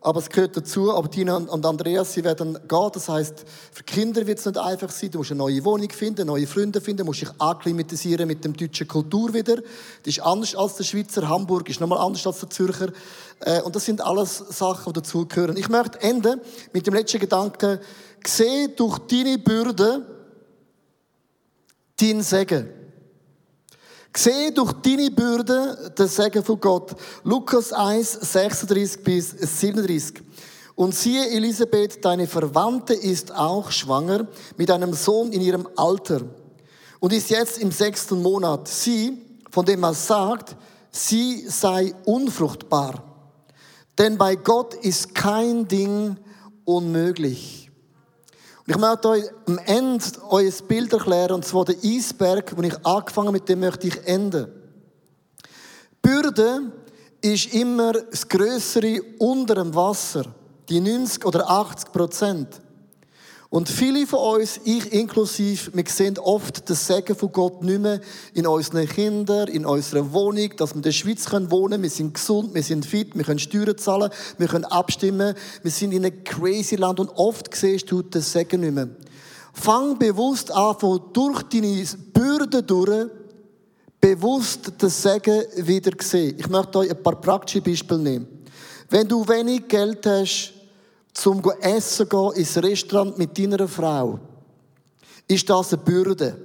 aber 0.04 0.20
es 0.20 0.28
gehört 0.28 0.54
dazu. 0.54 0.92
Aber 0.92 1.10
Tina 1.10 1.36
und 1.36 1.64
Andreas, 1.64 2.12
sie 2.12 2.22
werden 2.22 2.58
gehen. 2.68 2.90
Das 2.92 3.08
heißt, 3.08 3.44
für 3.72 3.82
Kinder 3.84 4.26
wird 4.26 4.38
es 4.38 4.44
nicht 4.44 4.58
einfach 4.58 4.90
sein. 4.90 5.10
Du 5.10 5.18
musst 5.18 5.30
eine 5.30 5.38
neue 5.38 5.64
Wohnung 5.64 5.88
finden, 5.90 6.26
neue 6.26 6.46
Freunde 6.46 6.82
finden, 6.82 7.06
musst 7.06 7.22
dich 7.22 7.30
akklimatisieren 7.38 8.28
mit 8.28 8.44
der 8.44 8.52
deutschen 8.52 8.86
Kultur 8.86 9.32
wieder. 9.32 9.56
Das 9.56 9.64
ist 10.04 10.20
anders 10.20 10.54
als 10.54 10.76
der 10.76 10.84
Schweizer. 10.84 11.26
Hamburg 11.26 11.70
ist 11.70 11.80
nochmal 11.80 12.00
anders 12.00 12.26
als 12.26 12.40
der 12.40 12.50
Zürcher. 12.50 12.92
Äh, 13.40 13.62
und 13.62 13.74
das 13.74 13.86
sind 13.86 14.02
alles 14.02 14.36
Sachen, 14.36 14.92
die 14.92 15.00
dazugehören. 15.00 15.56
Ich 15.56 15.70
möchte 15.70 16.00
enden 16.02 16.38
mit 16.74 16.86
dem 16.86 16.92
letzten 16.92 17.20
Gedanken. 17.20 17.80
Sehe 18.26 18.68
durch 18.68 18.98
deine 18.98 19.38
Bürde 19.38 20.02
dein 21.98 22.22
Segen. 22.22 22.83
Sehe 24.16 24.52
durch 24.52 24.72
deine 24.74 25.10
Bürde 25.10 25.92
den 25.98 26.06
Segen 26.06 26.44
von 26.44 26.60
Gott. 26.60 26.94
Lukas 27.24 27.72
1, 27.72 28.12
36 28.12 29.02
bis 29.02 29.30
37. 29.30 30.22
Und 30.76 30.94
siehe, 30.94 31.30
Elisabeth, 31.30 32.04
deine 32.04 32.26
Verwandte 32.26 32.94
ist 32.94 33.34
auch 33.34 33.70
schwanger 33.70 34.26
mit 34.56 34.70
einem 34.70 34.92
Sohn 34.94 35.32
in 35.32 35.40
ihrem 35.40 35.68
Alter 35.76 36.22
und 37.00 37.12
ist 37.12 37.30
jetzt 37.30 37.58
im 37.58 37.72
sechsten 37.72 38.22
Monat. 38.22 38.68
Sie, 38.68 39.18
von 39.50 39.64
dem 39.64 39.80
man 39.80 39.94
sagt, 39.94 40.56
sie 40.90 41.44
sei 41.48 41.94
unfruchtbar. 42.04 43.02
Denn 43.98 44.16
bei 44.16 44.36
Gott 44.36 44.74
ist 44.74 45.14
kein 45.14 45.68
Ding 45.68 46.16
unmöglich. 46.64 47.70
Ich 48.66 48.78
möchte 48.78 49.08
euch 49.10 49.24
am 49.46 49.58
Ende 49.58 50.04
euer 50.30 50.52
Bild 50.66 50.92
erklären, 50.92 51.32
und 51.32 51.44
zwar 51.44 51.66
der 51.66 51.76
Eisberg, 51.84 52.56
wo 52.56 52.62
ich 52.62 52.86
angefangen 52.86 53.32
mit 53.32 53.46
dem 53.46 53.60
möchte 53.60 53.88
ich 53.88 54.06
enden. 54.06 54.46
Bürde 56.00 56.72
ist 57.20 57.52
immer 57.52 57.92
das 57.92 58.26
Größere 58.26 59.02
unter 59.18 59.56
dem 59.56 59.74
Wasser, 59.74 60.24
die 60.68 60.80
90 60.80 61.26
oder 61.26 61.48
80 61.48 61.92
Prozent. 61.92 62.60
Und 63.54 63.68
viele 63.68 64.04
von 64.04 64.40
uns, 64.40 64.58
ich 64.64 64.92
inklusive, 64.92 65.70
wir 65.74 65.84
sehen 65.86 66.18
oft 66.18 66.68
das 66.68 66.88
Segen 66.88 67.14
von 67.14 67.30
Gott 67.30 67.62
nicht 67.62 67.80
mehr 67.80 68.00
in 68.32 68.48
unseren 68.48 68.88
Kindern, 68.88 69.46
in 69.46 69.64
unserer 69.64 70.12
Wohnung, 70.12 70.50
dass 70.56 70.70
wir 70.70 70.78
in 70.78 70.82
der 70.82 70.90
Schweiz 70.90 71.32
wohnen 71.32 71.48
können. 71.48 71.82
Wir 71.84 71.90
sind 71.90 72.14
gesund, 72.14 72.52
wir 72.52 72.64
sind 72.64 72.84
fit, 72.84 73.14
wir 73.14 73.22
können 73.22 73.38
Steuern 73.38 73.78
zahlen, 73.78 74.10
wir 74.38 74.48
können 74.48 74.64
abstimmen. 74.64 75.36
Wir 75.62 75.70
sind 75.70 75.92
in 75.92 76.04
einem 76.04 76.24
crazy 76.24 76.74
Land 76.74 76.98
und 76.98 77.10
oft 77.10 77.54
siehst 77.54 77.88
du 77.92 78.02
das 78.02 78.32
Segen 78.32 78.62
nicht 78.62 78.74
mehr. 78.74 78.88
Fang 79.52 80.00
bewusst 80.00 80.50
an, 80.50 80.76
von 80.76 81.00
durch 81.12 81.44
deine 81.44 81.84
Bürde 82.12 82.60
durch, 82.60 83.06
bewusst 84.00 84.72
das 84.78 85.00
Segen 85.00 85.44
wieder 85.58 85.92
sehen. 86.02 86.34
Ich 86.40 86.48
möchte 86.48 86.78
euch 86.78 86.90
ein 86.90 87.00
paar 87.00 87.20
praktische 87.20 87.60
Beispiele 87.60 88.00
nehmen. 88.00 88.26
Wenn 88.90 89.06
du 89.06 89.28
wenig 89.28 89.68
Geld 89.68 90.04
hast, 90.06 90.54
zum 91.14 91.42
essen 91.60 92.08
gehen 92.08 92.32
ins 92.32 92.56
Restaurant 92.56 93.16
mit 93.16 93.38
deiner 93.38 93.66
Frau, 93.68 94.18
ist 95.26 95.48
das 95.48 95.72
eine 95.72 95.82
Bürde. 95.82 96.36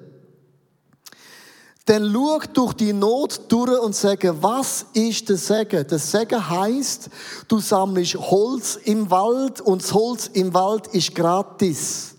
Dann 1.85 2.13
schau 2.13 2.39
durch 2.53 2.73
die 2.73 2.93
Not 2.93 3.41
durch 3.47 3.81
und 3.81 3.95
sage, 3.95 4.35
was 4.43 4.85
ist 4.93 5.27
der 5.27 5.37
Segen? 5.37 5.87
Der 5.87 5.97
Segen 5.97 6.47
heißt, 6.47 7.09
du 7.47 7.59
sammelst 7.59 8.15
Holz 8.15 8.79
im 8.83 9.09
Wald 9.09 9.59
und 9.59 9.81
das 9.81 9.91
Holz 9.91 10.29
im 10.33 10.53
Wald 10.53 10.85
ist 10.87 11.15
gratis. 11.15 12.13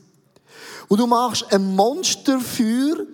Und 0.89 0.99
du 0.99 1.07
machst 1.07 1.47
ein 1.53 1.77
Monsterfeuer 1.77 3.07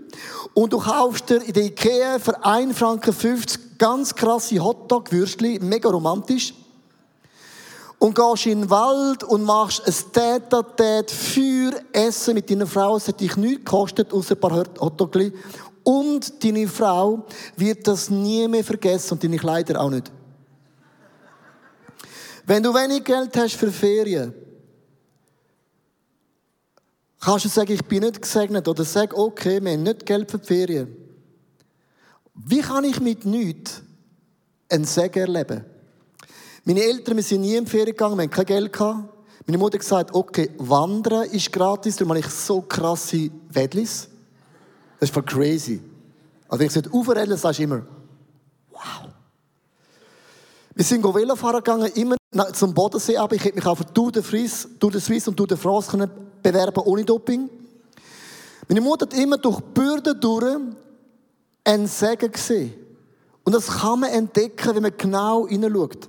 und 0.54 0.72
du 0.72 0.78
kaufst 0.78 1.28
dir 1.28 1.42
in 1.42 1.52
der 1.52 1.64
Ikea 1.64 2.18
für 2.18 2.42
1,50 2.42 2.72
Franken 2.72 3.46
ganz 3.76 4.14
krasse 4.14 4.58
Hotdog-Würstchen, 4.58 5.68
mega 5.68 5.90
romantisch. 5.90 6.54
Und 7.98 8.14
gehst 8.14 8.46
in 8.46 8.60
den 8.62 8.70
Wald 8.70 9.24
und 9.24 9.42
machst 9.42 9.86
ein 9.86 10.12
Tät-a-Tät 10.12 11.10
Feuer 11.10 11.72
essen 11.92 12.34
mit 12.34 12.50
deiner 12.50 12.66
Frau. 12.66 12.96
Es 12.96 13.08
hat 13.08 13.20
dich 13.20 13.36
nichts 13.36 13.64
gekostet, 13.64 14.12
außer 14.12 14.34
ein 14.34 14.40
paar 14.40 14.64
Hotdogli. 14.80 15.32
Und 15.82 16.44
deine 16.44 16.68
Frau 16.68 17.24
wird 17.56 17.86
das 17.86 18.10
nie 18.10 18.46
mehr 18.48 18.64
vergessen 18.64 19.14
und 19.14 19.24
deine 19.24 19.38
Kleider 19.38 19.80
auch 19.80 19.90
nicht. 19.90 20.12
Wenn 22.44 22.62
du 22.62 22.74
wenig 22.74 23.02
Geld 23.04 23.36
hast 23.36 23.54
für 23.54 23.72
Ferien, 23.72 24.34
kannst 27.20 27.44
du 27.44 27.48
sagen, 27.48 27.72
ich 27.72 27.84
bin 27.84 28.02
nicht 28.02 28.20
gesegnet. 28.20 28.68
Oder 28.68 28.84
sag, 28.84 29.16
okay, 29.16 29.62
wir 29.62 29.72
haben 29.72 29.82
nicht 29.82 30.06
Geld 30.06 30.30
für 30.30 30.38
die 30.38 30.46
Ferien. 30.46 30.96
Wie 32.34 32.60
kann 32.60 32.84
ich 32.84 33.00
mit 33.00 33.24
nichts 33.24 33.82
einen 34.68 34.84
Segen 34.84 35.20
erleben? 35.20 35.64
Meine 36.68 36.82
Eltern 36.82 37.16
wir 37.16 37.22
sind 37.22 37.42
nie 37.42 37.54
in 37.54 37.64
Ferien 37.64 37.86
gegangen, 37.86 38.16
wir 38.18 38.24
haben 38.24 38.30
kein 38.30 38.44
Geld 38.44 38.72
gehabt. 38.72 39.08
Meine 39.46 39.56
Mutter 39.56 39.74
hat 39.74 39.82
gesagt, 39.82 40.12
okay, 40.12 40.50
Wandern 40.58 41.30
ist 41.30 41.52
gratis, 41.52 41.94
darum 41.94 42.10
habe 42.10 42.18
ich 42.18 42.26
so 42.26 42.60
krasse 42.60 43.30
Wedlis. 43.50 44.08
Das 44.98 45.08
ist 45.08 45.14
voll 45.14 45.22
crazy. 45.22 45.80
Also 46.48 46.58
wenn 46.58 46.66
ich 46.66 46.74
es 46.74 46.92
aufreden, 46.92 47.36
sagst 47.36 47.60
du 47.60 47.62
immer, 47.62 47.86
wow. 48.72 49.08
Wir 50.74 50.84
sind 50.84 51.04
Velofahren 51.04 51.62
gegangen, 51.62 51.86
immer 51.94 52.16
zum 52.52 52.74
Bodensee, 52.74 53.16
aber 53.16 53.36
ich 53.36 53.44
hätte 53.44 53.54
mich 53.54 53.66
auch 53.66 53.76
für 53.76 53.86
Tour 53.86 54.10
de 54.10 54.24
Suisse, 54.24 54.68
Tour 54.80 54.90
de 54.90 55.00
Suisse 55.00 55.30
und 55.30 55.36
Tour 55.36 55.46
de 55.46 55.56
France 55.56 55.88
können 55.88 56.10
bewerben 56.42 56.82
ohne 56.84 57.04
Doping. 57.04 57.48
Meine 58.66 58.80
Mutter 58.80 59.06
hat 59.06 59.14
immer 59.14 59.38
durch 59.38 59.60
Bürden 59.60 60.20
durch 60.20 60.56
einen 61.62 61.86
Segen 61.86 62.32
gesehen. 62.32 62.74
Und 63.44 63.54
das 63.54 63.68
kann 63.68 64.00
man 64.00 64.10
entdecken, 64.10 64.74
wenn 64.74 64.82
man 64.82 64.96
genau 64.98 65.46
hineinschaut. 65.46 66.08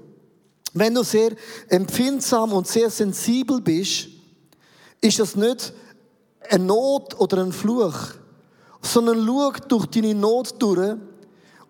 Wenn 0.77 0.93
du 0.93 1.03
sehr 1.03 1.31
empfindsam 1.69 2.53
und 2.53 2.67
sehr 2.67 2.89
sensibel 2.89 3.61
bist, 3.61 4.09
ist 5.01 5.19
das 5.19 5.35
nicht 5.35 5.73
eine 6.49 6.63
Not 6.63 7.19
oder 7.19 7.43
ein 7.43 7.51
Fluch, 7.51 7.95
sondern 8.81 9.25
schau 9.25 9.51
durch 9.67 9.85
deine 9.87 10.13
Not 10.13 10.61
durch 10.61 10.95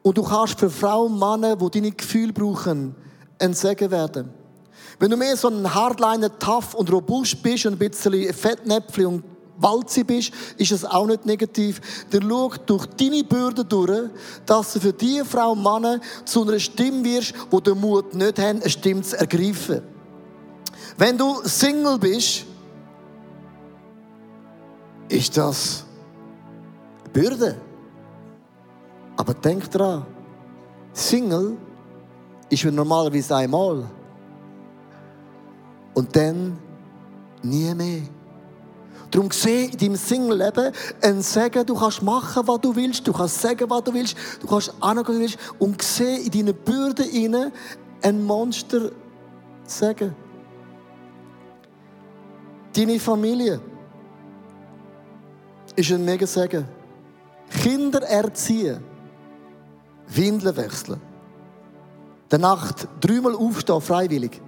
und 0.02 0.18
du 0.18 0.24
kannst 0.24 0.60
für 0.60 0.70
Frauen 0.70 1.14
und 1.14 1.20
Männer, 1.20 1.56
die 1.56 1.70
deine 1.70 1.92
Gefühle 1.92 2.34
brauchen, 2.34 2.96
ein 3.40 3.54
Segen 3.54 3.92
werden. 3.92 4.30
Wenn 5.00 5.12
du 5.12 5.18
mehr 5.18 5.38
so 5.38 5.48
ein 5.50 5.74
Hardliner, 5.74 6.38
tough 6.40 6.74
und 6.74 6.92
robust 6.92 7.42
bist 7.44 7.66
und 7.66 7.74
ein 7.74 7.78
bisschen 7.78 8.34
Fettnäpfchen 8.34 9.06
und 9.06 9.24
Walzi 9.58 10.04
bist, 10.04 10.32
ist 10.58 10.72
es 10.72 10.86
auch 10.86 11.08
nicht 11.08 11.26
negativ. 11.26 12.06
Der 12.12 12.22
schaut 12.22 12.70
durch 12.70 12.86
deine 12.86 13.24
Bürde 13.24 13.66
durch, 13.66 14.10
dass 14.46 14.74
du 14.74 14.80
für 14.80 14.94
diese 14.94 15.26
Frau 15.26 15.52
und 15.52 15.64
Männer 15.64 16.00
zu 16.26 16.44
einer 16.44 16.60
Stimme 16.60 17.04
wirst, 17.04 17.34
wo 17.50 17.60
den 17.60 17.80
Mut 17.80 18.14
nicht 18.14 18.40
haben, 18.40 18.62
eine 18.62 18.70
Stimme 18.70 19.02
zu 19.02 19.18
ergreifen. 19.18 19.82
Wenn 20.98 21.18
du 21.18 21.42
Single 21.44 21.98
bist, 21.98 22.46
ist 25.10 25.38
das 25.38 25.86
Bürde. 27.14 27.60
Aber 29.16 29.34
denk 29.34 29.70
dran, 29.72 30.06
Single 30.94 31.58
ist 32.50 32.66
normalerweise 32.66 33.36
einmal. 33.36 33.86
Und 35.94 36.16
dann 36.16 36.58
nie 37.42 37.74
mehr. 37.74 38.02
Darum 39.12 39.32
sehe 39.32 39.70
in 39.70 39.78
deinem 39.78 39.96
Single-Leben 39.96 40.74
ein 41.02 41.22
Segen, 41.22 41.66
du 41.66 41.76
kannst 41.76 42.02
machen, 42.02 42.46
was 42.46 42.62
du 42.62 42.76
willst, 42.76 43.08
du 43.08 43.14
kannst 43.14 43.42
sagen, 43.42 43.70
was 43.70 43.84
du 43.84 43.94
willst, 43.94 44.18
du 44.42 44.48
kannst 44.48 44.74
angehen, 44.82 45.08
was 45.08 45.16
du 45.16 45.20
willst 45.20 45.38
und 45.60 45.82
sehe 45.82 46.20
in 46.20 46.32
deine 46.32 46.54
Bürde 46.54 47.04
hinein 47.04 47.52
ein 48.02 48.24
Monster 48.24 48.92
Segen. 49.66 50.16
Deine 52.76 53.00
Familie 53.00 53.60
ist 55.76 55.92
ein 55.92 56.04
mega 56.04 56.28
Segen. 56.28 56.66
Kinder 57.64 58.02
erziehen, 58.02 58.84
Windeln 60.10 60.56
wechseln, 60.58 61.00
der 62.30 62.40
Nacht 62.40 62.88
dreimal 63.00 63.36
aufstehen, 63.36 63.82
freiwillig, 63.82 64.42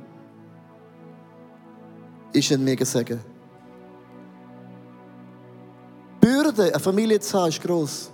ist 2.33 2.51
ein 2.51 2.63
mega 2.63 2.83
Segen. 2.83 3.19
Bürde, 6.51 6.73
eine 6.73 6.79
Familie 6.79 7.19
zu 7.19 7.37
haben, 7.37 7.49
ist 7.49 7.61
gross. 7.61 8.09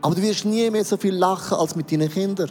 Aber 0.00 0.14
du 0.14 0.22
wirst 0.22 0.44
nie 0.44 0.68
mehr 0.70 0.84
so 0.84 0.96
viel 0.96 1.14
lachen 1.14 1.56
als 1.56 1.76
mit 1.76 1.90
deinen 1.90 2.10
Kindern. 2.10 2.50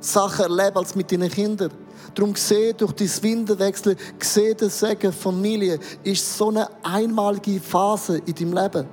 Sachen 0.00 0.44
erleben 0.44 0.76
als 0.76 0.94
mit 0.94 1.10
deinen 1.12 1.30
Kindern. 1.30 1.70
Darum 2.14 2.34
sehe 2.34 2.74
durch 2.74 2.92
dein 2.92 3.10
Windelwechsel, 3.22 3.96
sehe 4.18 4.54
den 4.54 4.70
Segen 4.70 5.12
Familie 5.12 5.78
ist 6.02 6.36
so 6.36 6.48
eine 6.48 6.68
einmalige 6.82 7.60
Phase 7.60 8.18
in 8.24 8.34
deinem 8.34 8.52
Leben. 8.54 8.88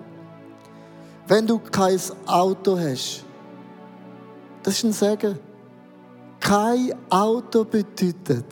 Wenn 1.27 1.47
du 1.47 1.59
kein 1.59 1.99
Auto 2.25 2.77
hast, 2.77 3.23
das 4.63 4.75
ist 4.75 4.83
ein 4.83 4.93
Segen. 4.93 5.39
Kein 6.39 6.93
Auto 7.09 7.63
bedeutet 7.63 8.45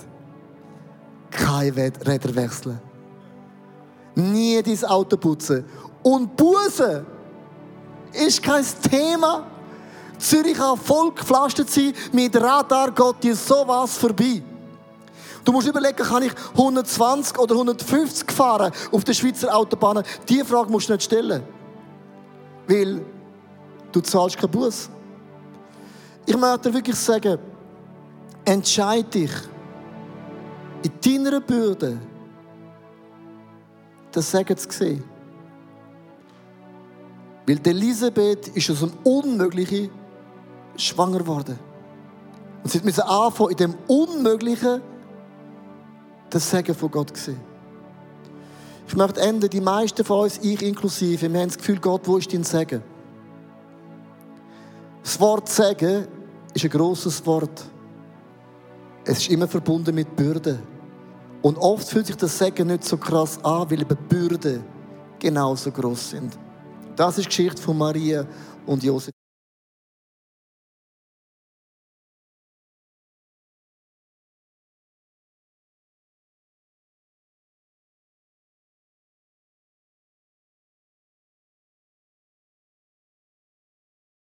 kein 1.30 1.74
Räder 1.74 2.36
wechseln. 2.36 2.80
Nie 4.16 4.62
dein 4.64 4.84
Auto 4.86 5.18
putzen. 5.18 5.66
Und 6.06 6.38
Buße 6.38 7.04
ist 8.14 8.44
kein 8.44 8.64
Thema. 8.92 9.44
Zürich 10.20 10.56
kann 10.56 10.78
voll 10.78 11.12
gepflastert 11.12 11.68
sein. 11.68 11.94
Mit 12.12 12.40
Radar 12.40 12.92
geht 12.92 13.24
dir 13.24 13.36
sowas 13.36 13.98
vorbei. 13.98 14.44
Du 15.44 15.52
musst 15.52 15.68
überlegen, 15.68 15.98
kann 15.98 16.22
ich 16.22 16.32
120 16.52 17.40
oder 17.40 17.56
150 17.56 18.32
fahren 18.32 18.72
auf 18.92 19.04
der 19.04 19.14
Schweizer 19.14 19.56
Autobahn? 19.56 20.04
Diese 20.30 20.46
Frage 20.46 20.72
musst 20.72 20.90
du 20.90 20.94
nicht 20.94 21.06
stellen. 21.06 21.42
Weil 22.68 23.04
du 23.92 24.00
zahlst 24.02 24.38
keinen 24.38 24.52
Bus. 24.52 24.88
Ich 26.28 26.38
möchte 26.38 26.70
dir 26.70 26.76
wirklich 26.76 26.98
sagen, 26.98 27.40
entscheide 28.46 29.10
dich 29.10 29.32
in 30.84 31.24
deiner 31.24 31.42
Bürde, 31.42 31.98
das 34.12 34.30
Segen 34.30 34.56
zu 34.56 34.70
sehen. 34.70 35.15
Weil 37.48 37.60
Elisabeth 37.64 38.48
ist 38.50 38.70
aus 38.72 38.80
dem 38.80 38.94
Unmöglichen 39.04 39.90
schwanger 40.78 41.20
geworden. 41.20 41.60
Und 42.64 42.72
sie 42.72 42.80
musste 42.84 43.08
anfangen, 43.08 43.52
in 43.52 43.58
dem 43.58 43.76
Unmöglichen 43.88 44.82
das 46.30 46.50
Segen 46.50 46.74
von 46.74 46.90
Gott 46.90 47.16
zu 47.16 47.26
sehen. 47.26 47.40
Ich 48.88 48.96
möchte 48.96 49.22
enden, 49.22 49.50
die 49.50 49.62
meisten 49.62 50.04
von 50.04 50.22
uns, 50.22 50.40
ich 50.42 50.62
inklusive, 50.62 51.32
wir 51.32 51.40
haben 51.40 51.48
das 51.48 51.58
Gefühl, 51.58 51.80
Gott, 51.80 52.02
wo 52.06 52.18
ist 52.18 52.34
dein 52.34 52.44
Segen? 52.44 52.84
Das 55.04 55.20
Wort 55.20 55.50
Segen 55.50 56.08
ist 56.54 56.64
ein 56.64 56.70
grosses 56.72 57.26
Wort. 57.26 57.64
Es 59.04 59.20
ist 59.20 59.30
immer 59.30 59.48
verbunden 59.48 59.94
mit 59.94 60.16
Bürden. 60.16 60.60
Und 61.42 61.58
oft 61.60 61.88
fühlt 61.88 62.08
sich 62.08 62.18
das 62.18 62.38
Segen 62.38 62.68
nicht 62.68 62.84
so 62.84 62.98
krass 62.98 63.38
an, 63.44 63.70
weil 63.70 63.82
eben 63.82 63.98
Bürden 64.10 64.64
genauso 65.20 65.72
groß 65.72 66.10
sind. 66.10 66.38
Das 66.96 67.18
ist 67.18 67.26
die 67.26 67.30
Geschichte 67.30 67.62
von 67.62 67.78
Maria 67.78 68.26
und 68.66 68.84
Josef. 68.84 69.12